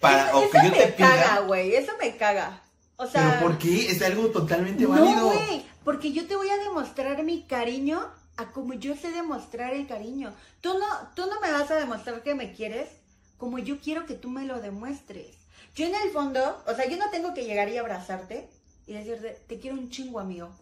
para 0.00 0.28
eso, 0.28 0.38
o 0.38 0.50
que 0.50 0.58
eso 0.58 0.66
yo 0.66 0.72
me 0.72 0.78
te 0.78 0.94
caga, 0.94 1.14
pida. 1.22 1.38
güey. 1.40 1.74
Eso 1.74 1.92
me 2.00 2.16
caga. 2.16 2.62
O 2.96 3.06
sea, 3.06 3.36
Pero 3.38 3.42
¿por 3.50 3.58
qué? 3.58 3.90
Es 3.90 4.00
algo 4.02 4.28
totalmente 4.28 4.84
no, 4.84 4.90
válido. 4.90 5.26
güey. 5.32 5.66
Porque 5.84 6.12
yo 6.12 6.26
te 6.26 6.36
voy 6.36 6.48
a 6.48 6.56
demostrar 6.58 7.22
mi 7.24 7.42
cariño 7.42 8.06
a 8.36 8.50
como 8.52 8.74
yo 8.74 8.96
sé 8.96 9.10
demostrar 9.10 9.74
el 9.74 9.86
cariño. 9.86 10.34
Tú 10.60 10.78
no, 10.78 10.86
tú 11.14 11.22
no 11.26 11.40
me 11.40 11.52
vas 11.52 11.70
a 11.70 11.76
demostrar 11.76 12.22
que 12.22 12.34
me 12.34 12.52
quieres 12.52 12.88
como 13.36 13.58
yo 13.58 13.80
quiero 13.80 14.06
que 14.06 14.14
tú 14.14 14.30
me 14.30 14.44
lo 14.44 14.60
demuestres. 14.60 15.26
Yo 15.74 15.86
en 15.86 15.94
el 15.94 16.10
fondo, 16.10 16.62
o 16.66 16.74
sea, 16.74 16.88
yo 16.88 16.96
no 16.96 17.10
tengo 17.10 17.34
que 17.34 17.44
llegar 17.44 17.68
y 17.68 17.78
abrazarte 17.78 18.48
y 18.86 18.92
decirte, 18.92 19.38
te 19.48 19.58
quiero 19.58 19.76
un 19.76 19.90
chingo, 19.90 20.20
amigo. 20.20 20.54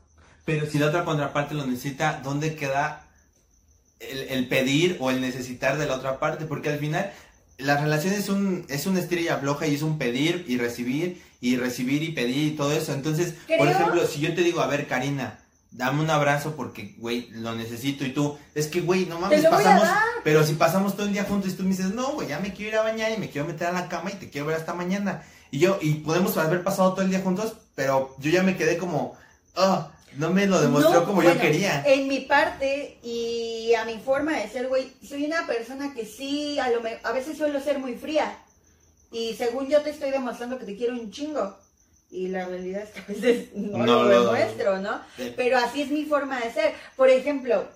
Pero 0.45 0.67
si 0.67 0.79
la 0.79 0.87
otra 0.87 1.05
contraparte 1.05 1.55
lo 1.55 1.67
necesita, 1.67 2.21
¿dónde 2.23 2.55
queda 2.55 3.07
el, 3.99 4.21
el 4.21 4.49
pedir 4.49 4.97
o 5.01 5.11
el 5.11 5.21
necesitar 5.21 5.77
de 5.77 5.87
la 5.87 5.97
otra 5.97 6.19
parte? 6.19 6.47
Porque 6.47 6.71
al 6.71 6.79
final 6.79 7.13
la 7.59 7.81
relación 7.81 8.15
es 8.15 8.29
un, 8.29 8.65
es 8.69 8.87
una 8.87 9.01
estrella 9.01 9.39
floja 9.39 9.67
y 9.67 9.75
es 9.75 9.83
un 9.83 9.99
pedir 9.99 10.45
y 10.49 10.57
recibir 10.57 11.23
y 11.41 11.57
recibir 11.57 12.03
y 12.03 12.13
pedir 12.13 12.53
y 12.53 12.57
todo 12.57 12.73
eso. 12.73 12.93
Entonces, 12.93 13.35
por 13.59 13.69
ejemplo, 13.69 14.07
si 14.07 14.21
yo 14.21 14.35
te 14.35 14.43
digo, 14.43 14.61
a 14.61 14.67
ver, 14.67 14.87
Karina, 14.87 15.40
dame 15.73 16.03
un 16.03 16.11
abrazo 16.11 16.55
porque, 16.57 16.95
güey, 16.99 17.29
lo 17.31 17.55
necesito 17.55 18.05
y 18.05 18.13
tú, 18.13 18.37
es 18.55 18.67
que, 18.67 18.81
güey, 18.81 19.07
no 19.07 19.19
mames, 19.21 19.41
pasamos, 19.51 19.89
pero 20.25 20.45
si 20.45 20.55
pasamos 20.55 20.97
todo 20.97 21.07
el 21.07 21.13
día 21.13 21.25
juntos 21.25 21.53
y 21.53 21.55
tú 21.57 21.63
me 21.63 21.71
dices, 21.71 21.95
no, 21.95 22.13
güey, 22.13 22.29
ya 22.29 22.39
me 22.41 22.53
quiero 22.53 22.73
ir 22.73 22.79
a 22.79 22.83
bañar 22.83 23.13
y 23.13 23.19
me 23.19 23.31
quiero 23.31 23.47
meter 23.47 23.69
a 23.69 23.73
la 23.73 23.89
cama 23.89 24.11
y 24.11 24.15
te 24.17 24.31
quiero 24.31 24.47
ver 24.49 24.57
hasta 24.57 24.75
mañana. 24.75 25.23
Y 25.53 25.59
yo, 25.59 25.79
y 25.81 25.95
podemos 25.95 26.37
haber 26.37 26.63
pasado 26.65 26.93
todo 26.93 27.03
el 27.03 27.11
día 27.11 27.21
juntos, 27.21 27.55
pero 27.75 28.15
yo 28.19 28.31
ya 28.31 28.43
me 28.43 28.57
quedé 28.57 28.79
como, 28.79 29.17
ah, 29.57 29.91
no 30.17 30.31
me 30.31 30.47
lo 30.47 30.61
demostró 30.61 30.93
No, 31.01 31.07
como 31.07 31.23
yo 31.23 31.39
quería. 31.39 31.85
En 31.87 32.09
mi 32.09 32.21
parte 32.21 32.99
y 33.03 33.73
a 33.75 33.85
mi 33.85 33.99
forma 33.99 34.37
de 34.39 34.49
ser, 34.49 34.67
güey, 34.69 34.93
soy 35.09 35.25
una 35.25 35.47
persona 35.47 35.95
que 35.95 36.05
sí, 36.05 36.59
a, 36.59 36.69
lo 36.71 36.81
me- 36.81 36.99
a 37.05 37.13
veces 37.13 37.37
suelo 37.39 37.61
ser 37.61 37.79
muy 37.79 37.95
fría. 37.95 38.37
Y 39.13 39.35
según 39.35 39.69
yo 39.69 39.83
te 39.83 39.91
estoy 39.91 40.11
demostrando 40.11 40.59
que 40.59 40.65
te 40.65 40.77
quiero 40.77 40.95
un 40.95 41.11
chingo. 41.11 41.57
Y 42.11 42.29
la 42.29 42.45
realidad 42.47 42.83
es 42.83 42.91
que 42.91 43.01
a 43.01 43.05
veces 43.07 43.49
no, 43.55 43.79
No 43.79 43.87
lo 43.87 44.05
lo- 44.05 44.33
demuestro, 44.33 44.79
¿no? 44.81 45.01
Sí. 45.17 45.33
Pero 45.37 45.59
así 45.59 45.83
es 45.83 45.91
mi 45.91 46.05
forma 46.07 46.41
de 46.41 46.53
ser. 46.53 46.75
Por 46.97 47.09
ejemplo, 47.09 47.69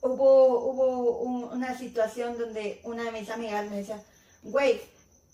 hubo, 0.00 0.58
hubo 0.70 1.18
un- 1.22 1.44
una 1.44 1.76
situación 1.78 2.36
donde 2.38 2.80
una 2.84 3.04
de 3.04 3.12
mis 3.12 3.30
amigas 3.30 3.70
me 3.70 3.76
decía, 3.78 4.02
güey, 4.42 4.80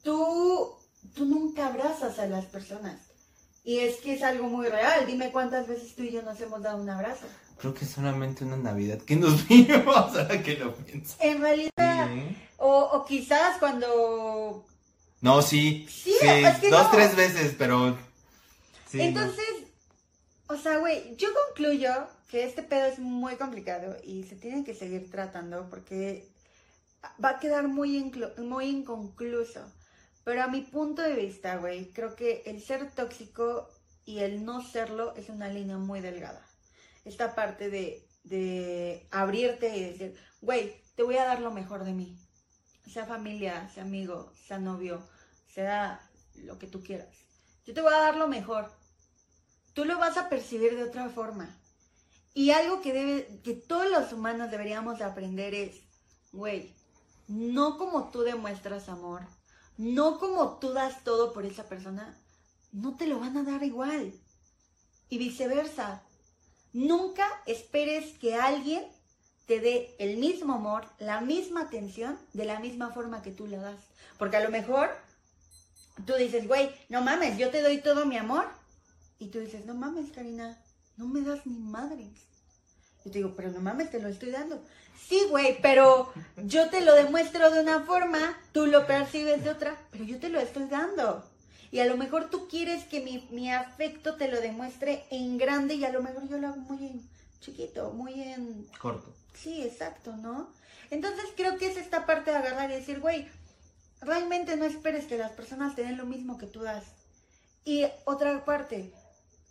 tú, 0.03 0.75
tú 1.15 1.25
nunca 1.25 1.67
abrazas 1.67 2.19
a 2.19 2.27
las 2.27 2.45
personas. 2.47 3.01
Y 3.65 3.81
es 3.81 3.97
que 3.97 4.15
es 4.15 4.23
algo 4.23 4.47
muy 4.49 4.69
real. 4.69 5.07
Dime 5.07 5.31
cuántas 5.33 5.67
veces 5.67 5.95
tú 5.95 6.03
y 6.03 6.11
yo 6.11 6.23
nos 6.23 6.41
hemos 6.41 6.63
dado 6.63 6.81
un 6.81 6.89
abrazo. 6.89 7.27
Creo 7.59 7.75
que 7.75 7.85
solamente 7.85 8.45
una 8.45 8.57
Navidad 8.57 8.99
que 8.99 9.17
nos 9.17 9.47
vimos, 9.49 9.87
ahora 10.17 10.43
que 10.43 10.57
lo 10.57 10.75
pienso. 10.77 11.17
En 11.21 11.41
realidad, 11.41 12.09
o, 12.59 12.79
o 12.93 13.05
quizás 13.05 13.59
cuando... 13.59 14.65
No, 15.21 15.43
sí. 15.43 15.87
Sí, 15.91 16.15
es 16.23 16.59
que 16.59 16.71
dos, 16.71 16.85
no. 16.85 16.91
tres 16.91 17.17
veces, 17.17 17.55
pero. 17.59 17.99
sí, 18.91 19.01
Entonces, 19.01 19.45
o 20.49 20.57
sea, 20.57 20.79
güey, 20.79 21.17
yo 21.17 21.29
concluyo 21.47 22.09
que 22.29 22.45
este 22.45 22.63
pedo 22.63 22.87
es 22.87 22.99
muy 22.99 23.37
complicado 23.37 23.97
y 24.05 24.25
se 24.25 24.37
tiene 24.37 24.65
que 24.65 24.75
seguir 24.75 25.11
tratando 25.11 25.69
porque 25.69 26.29
va 27.23 27.31
a 27.31 27.39
quedar 27.39 27.69
muy, 27.69 28.13
muy 28.39 28.67
inconcluso. 28.67 29.61
Pero 30.25 30.43
a 30.43 30.49
mi 30.49 30.61
punto 30.61 31.03
de 31.03 31.15
vista, 31.15 31.57
güey, 31.57 31.91
creo 31.93 32.15
que 32.15 32.43
el 32.47 32.63
ser 32.63 32.91
tóxico 32.91 33.69
y 34.05 34.19
el 34.21 34.45
no 34.45 34.63
serlo 34.63 35.15
es 35.17 35.31
una 35.31 35.49
línea 35.49 35.79
muy 35.79 36.01
delgada. 36.01 36.45
Esta 37.05 37.35
parte 37.35 37.71
de, 37.71 38.07
de 38.25 39.07
abrirte 39.11 39.75
y 39.75 39.85
decir, 39.85 40.17
güey, 40.43 40.75
te 40.97 41.03
voy 41.03 41.17
a 41.17 41.25
dar 41.25 41.41
lo 41.41 41.51
mejor 41.51 41.85
de 41.85 41.93
mí. 41.93 42.19
Sea 42.89 43.07
familia, 43.07 43.69
sea 43.75 43.85
amigo, 43.85 44.33
sea 44.47 44.59
novio, 44.59 45.07
sea 45.53 46.01
lo 46.35 46.59
que 46.59 46.67
tú 46.67 46.83
quieras. 46.83 47.15
Yo 47.67 47.75
te 47.75 47.83
voy 47.83 47.93
a 47.93 47.99
dar 47.99 48.17
lo 48.17 48.29
mejor. 48.29 48.73
Tú 49.75 49.85
lo 49.85 49.99
vas 49.99 50.17
a 50.17 50.29
percibir 50.29 50.75
de 50.75 50.85
otra 50.85 51.09
forma. 51.11 51.55
Y 52.35 52.51
algo 52.51 52.81
que, 52.81 52.93
debe, 52.93 53.41
que 53.43 53.55
todos 53.55 53.91
los 53.91 54.13
humanos 54.13 54.51
deberíamos 54.51 54.99
de 54.99 55.05
aprender 55.05 55.55
es, 55.55 55.83
güey, 56.33 56.75
no 57.27 57.77
como 57.77 58.11
tú 58.11 58.23
demuestras 58.23 58.89
amor, 58.89 59.23
no 59.77 60.19
como 60.19 60.59
tú 60.59 60.73
das 60.73 61.05
todo 61.05 61.33
por 61.33 61.45
esa 61.45 61.69
persona, 61.69 62.17
no 62.73 62.97
te 62.97 63.07
lo 63.07 63.21
van 63.21 63.37
a 63.37 63.43
dar 63.43 63.63
igual. 63.63 64.13
Y 65.11 65.19
viceversa. 65.19 66.03
Nunca 66.73 67.27
esperes 67.47 68.17
que 68.19 68.35
alguien 68.35 68.85
te 69.49 69.61
dé 69.61 69.97
el 69.99 70.19
mismo 70.19 70.55
amor, 70.55 70.85
la 70.99 71.23
misma 71.23 71.63
atención, 71.63 72.19
de 72.35 72.45
la 72.45 72.61
misma 72.61 72.93
forma 72.93 73.23
que 73.23 73.31
tú 73.31 73.47
la 73.47 73.59
das. 73.59 73.81
Porque 74.19 74.37
a 74.37 74.45
lo 74.45 74.51
mejor 74.51 74.91
tú 76.07 76.13
dices, 76.19 76.47
güey, 76.47 76.71
no 76.91 77.01
mames, 77.01 77.39
yo 77.39 77.49
te 77.49 77.63
doy 77.63 77.79
todo 77.79 78.05
mi 78.05 78.19
amor. 78.19 78.47
Y 79.19 79.29
tú 79.29 79.41
dices, 79.41 79.65
no 79.65 79.75
mames, 79.75 80.13
Karina, 80.13 80.63
no 80.99 81.07
me 81.07 81.23
das 81.23 81.47
ni 81.47 81.59
madres. 81.59 82.13
Yo 83.05 83.11
te 83.11 83.19
digo, 83.19 83.33
pero 83.35 83.51
no 83.51 83.61
mames, 83.61 83.91
te 83.91 84.01
lo 84.01 84.09
estoy 84.09 84.31
dando. 84.31 84.63
Sí, 85.09 85.23
güey, 85.31 85.59
pero 85.63 86.13
yo 86.37 86.69
te 86.69 86.83
lo 86.83 86.95
demuestro 86.95 87.51
de 87.51 87.61
una 87.61 87.81
forma, 87.81 88.39
tú 88.53 88.67
lo 88.67 88.87
percibes 88.87 89.43
de 89.43 89.51
otra, 89.51 89.79
pero 89.91 90.05
yo 90.05 90.19
te 90.19 90.29
lo 90.29 90.41
estoy 90.41 90.67
dando. 90.67 91.25
Y 91.71 91.81
a 91.81 91.87
lo 91.87 91.97
mejor 91.97 92.29
tú 92.29 92.49
quieres 92.49 92.85
que 92.85 93.01
mi, 93.01 93.27
mi 93.31 93.51
afecto 93.51 94.17
te 94.17 94.29
lo 94.29 94.43
demuestre 94.43 95.07
en 95.11 95.39
grande 95.39 95.75
y 95.75 95.87
a 95.87 95.93
lo 95.93 96.03
mejor 96.03 96.29
yo 96.29 96.37
lo 96.37 96.49
hago 96.49 96.57
muy 96.59 96.87
en 96.87 97.09
chiquito, 97.41 97.93
muy 97.93 98.23
en 98.23 98.67
Corto. 98.79 99.18
Sí, 99.43 99.63
exacto, 99.63 100.17
¿no? 100.17 100.53
Entonces 100.91 101.25
creo 101.37 101.59
que 101.59 101.71
es 101.71 101.77
esta 101.77 102.07
parte 102.07 102.31
de 102.31 102.39
agarrar 102.39 102.71
y 102.71 102.75
decir, 102.75 103.01
güey, 103.01 103.29
realmente 104.01 104.57
no 104.57 104.65
esperes 104.65 105.05
que 105.05 105.19
las 105.19 105.33
personas 105.33 105.75
te 105.75 105.83
den 105.83 105.97
lo 105.97 106.07
mismo 106.07 106.39
que 106.39 106.47
tú 106.47 106.63
das. 106.63 106.85
Y 107.65 107.87
otra 108.05 108.45
parte, 108.45 108.93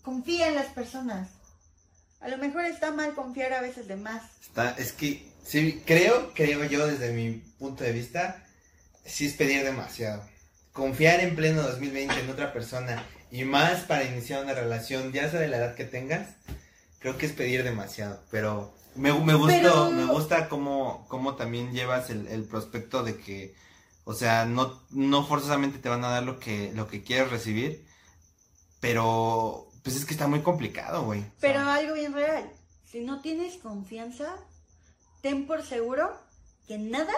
confía 0.01 0.47
en 0.47 0.55
las 0.55 0.67
personas. 0.67 1.29
A 2.19 2.29
lo 2.29 2.37
mejor 2.37 2.65
está 2.65 2.91
mal 2.91 3.13
confiar 3.13 3.53
a 3.53 3.61
veces 3.61 3.87
de 3.87 3.95
más. 3.95 4.23
Está, 4.41 4.71
es 4.71 4.91
que, 4.91 5.31
sí, 5.45 5.83
creo, 5.85 6.33
creo 6.33 6.63
yo 6.65 6.87
desde 6.87 7.13
mi 7.13 7.43
punto 7.59 7.83
de 7.83 7.91
vista, 7.91 8.43
sí 9.05 9.27
es 9.27 9.33
pedir 9.33 9.63
demasiado. 9.63 10.23
Confiar 10.73 11.19
en 11.19 11.35
pleno 11.35 11.61
2020 11.61 12.19
en 12.19 12.29
otra 12.29 12.53
persona 12.53 13.03
y 13.31 13.43
más 13.43 13.81
para 13.81 14.03
iniciar 14.03 14.43
una 14.43 14.53
relación, 14.53 15.11
ya 15.11 15.29
sea 15.29 15.39
de 15.39 15.47
la 15.47 15.57
edad 15.57 15.75
que 15.75 15.85
tengas, 15.85 16.29
creo 16.99 17.17
que 17.17 17.25
es 17.25 17.31
pedir 17.33 17.63
demasiado. 17.63 18.19
Pero 18.31 18.73
me, 18.95 19.13
me 19.13 19.33
gustó, 19.35 19.47
Pero- 19.57 19.91
me 19.91 20.05
gusta 20.05 20.49
cómo, 20.49 21.05
cómo 21.07 21.35
también 21.35 21.71
llevas 21.73 22.09
el, 22.09 22.27
el 22.27 22.43
prospecto 22.45 23.03
de 23.03 23.17
que, 23.17 23.55
o 24.05 24.13
sea, 24.13 24.45
no, 24.45 24.81
no 24.89 25.25
forzosamente 25.25 25.79
te 25.79 25.89
van 25.89 26.03
a 26.03 26.09
dar 26.09 26.23
lo 26.23 26.39
que, 26.39 26.71
lo 26.73 26.87
que 26.87 27.03
quieres 27.03 27.29
recibir, 27.31 27.85
pero 28.79 29.67
pues 29.83 29.95
es 29.95 30.05
que 30.05 30.13
está 30.13 30.27
muy 30.27 30.41
complicado, 30.41 31.03
güey. 31.05 31.19
O 31.21 31.23
sea, 31.23 31.31
Pero 31.39 31.59
algo 31.61 31.93
bien 31.93 32.13
real, 32.13 32.51
si 32.85 33.01
no 33.01 33.21
tienes 33.21 33.57
confianza, 33.57 34.35
ten 35.21 35.47
por 35.47 35.63
seguro 35.65 36.11
que 36.67 36.77
nada 36.77 37.13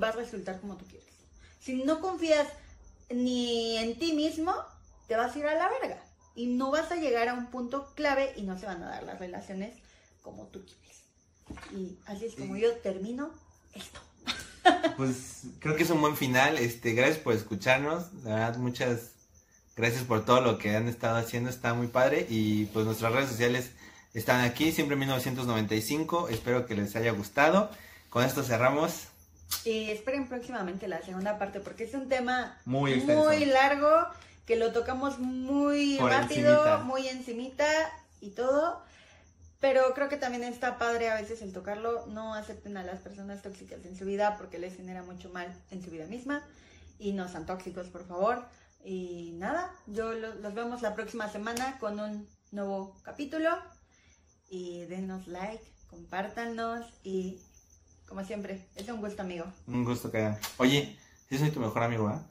va 0.00 0.08
a 0.08 0.12
resultar 0.12 0.60
como 0.60 0.76
tú 0.76 0.84
quieres. 0.86 1.08
Si 1.60 1.82
no 1.84 2.00
confías 2.00 2.46
ni 3.10 3.76
en 3.78 3.98
ti 3.98 4.12
mismo, 4.12 4.54
te 5.06 5.16
vas 5.16 5.34
a 5.34 5.38
ir 5.38 5.46
a 5.46 5.54
la 5.54 5.68
verga. 5.68 6.02
Y 6.38 6.46
no 6.46 6.70
vas 6.70 6.92
a 6.92 6.96
llegar 6.96 7.28
a 7.28 7.34
un 7.34 7.46
punto 7.46 7.92
clave 7.96 8.32
y 8.36 8.42
no 8.42 8.56
se 8.58 8.66
van 8.66 8.82
a 8.82 8.88
dar 8.88 9.02
las 9.02 9.18
relaciones 9.18 9.74
como 10.22 10.44
tú 10.46 10.64
quieres. 10.64 11.02
Y 11.72 11.98
así 12.06 12.26
es 12.26 12.34
como 12.36 12.54
Sí. 12.54 12.60
yo 12.60 12.72
termino 12.76 13.30
esto. 13.74 14.00
Pues 14.96 15.42
creo 15.60 15.74
que 15.76 15.82
es 15.82 15.90
un 15.90 16.00
buen 16.00 16.16
final. 16.16 16.58
Este, 16.58 16.92
gracias 16.92 17.18
por 17.18 17.34
escucharnos. 17.34 18.12
La 18.24 18.34
verdad, 18.34 18.56
muchas 18.58 19.12
gracias 19.76 20.04
por 20.04 20.24
todo 20.24 20.40
lo 20.40 20.58
que 20.58 20.76
han 20.76 20.88
estado 20.88 21.16
haciendo. 21.16 21.50
Está 21.50 21.74
muy 21.74 21.86
padre. 21.88 22.26
Y 22.28 22.66
pues 22.66 22.84
nuestras 22.86 23.12
redes 23.12 23.30
sociales 23.30 23.70
están 24.14 24.42
aquí, 24.44 24.70
siempre 24.72 24.96
1995. 24.96 26.28
Espero 26.28 26.66
que 26.66 26.74
les 26.76 26.94
haya 26.96 27.12
gustado. 27.12 27.70
Con 28.10 28.24
esto 28.24 28.42
cerramos. 28.42 29.08
Y 29.64 29.90
esperen 29.90 30.28
próximamente 30.28 30.86
la 30.88 31.00
segunda 31.02 31.38
parte 31.38 31.60
porque 31.60 31.84
es 31.84 31.94
un 31.94 32.08
tema 32.08 32.58
Muy 32.66 32.96
muy 33.00 33.46
largo, 33.46 33.88
que 34.48 34.56
lo 34.56 34.72
tocamos 34.72 35.18
muy 35.18 35.98
Por 35.98 36.10
rápido, 36.10 36.50
encimita. 36.52 36.78
muy 36.78 37.06
encimita 37.08 37.66
y 38.20 38.30
todo. 38.30 38.82
Pero 39.60 39.92
creo 39.94 40.08
que 40.08 40.16
también 40.16 40.42
está 40.42 40.78
padre 40.78 41.10
a 41.10 41.14
veces 41.20 41.42
el 41.42 41.52
tocarlo. 41.52 42.06
No 42.06 42.32
acepten 42.34 42.76
a 42.78 42.82
las 42.82 43.00
personas 43.00 43.42
tóxicas 43.42 43.84
en 43.84 43.94
su 43.96 44.06
vida 44.06 44.36
porque 44.38 44.58
les 44.58 44.74
genera 44.76 45.02
mucho 45.02 45.28
mal 45.28 45.54
en 45.70 45.82
su 45.84 45.90
vida 45.90 46.06
misma. 46.06 46.42
Y 46.98 47.12
no 47.12 47.28
sean 47.28 47.44
tóxicos, 47.44 47.88
por 47.88 48.06
favor. 48.06 48.44
Y 48.82 49.32
nada, 49.34 49.70
yo 49.86 50.12
lo- 50.14 50.34
los 50.36 50.54
vemos 50.54 50.80
la 50.80 50.94
próxima 50.94 51.28
semana 51.30 51.76
con 51.78 52.00
un 52.00 52.26
nuevo 52.50 52.94
capítulo. 53.02 53.50
Y 54.48 54.84
denos 54.86 55.26
like, 55.28 55.62
compártanos 55.90 56.86
y 57.02 57.38
como 58.08 58.24
siempre. 58.24 58.66
Es 58.76 58.88
un 58.88 59.00
gusto, 59.02 59.20
amigo. 59.20 59.44
Un 59.66 59.84
gusto, 59.84 60.10
Karen. 60.10 60.38
Oye, 60.56 60.96
sí 61.28 61.36
soy 61.36 61.50
tu 61.50 61.60
mejor 61.60 61.82
amigo, 61.82 62.08
¿ah? 62.08 62.24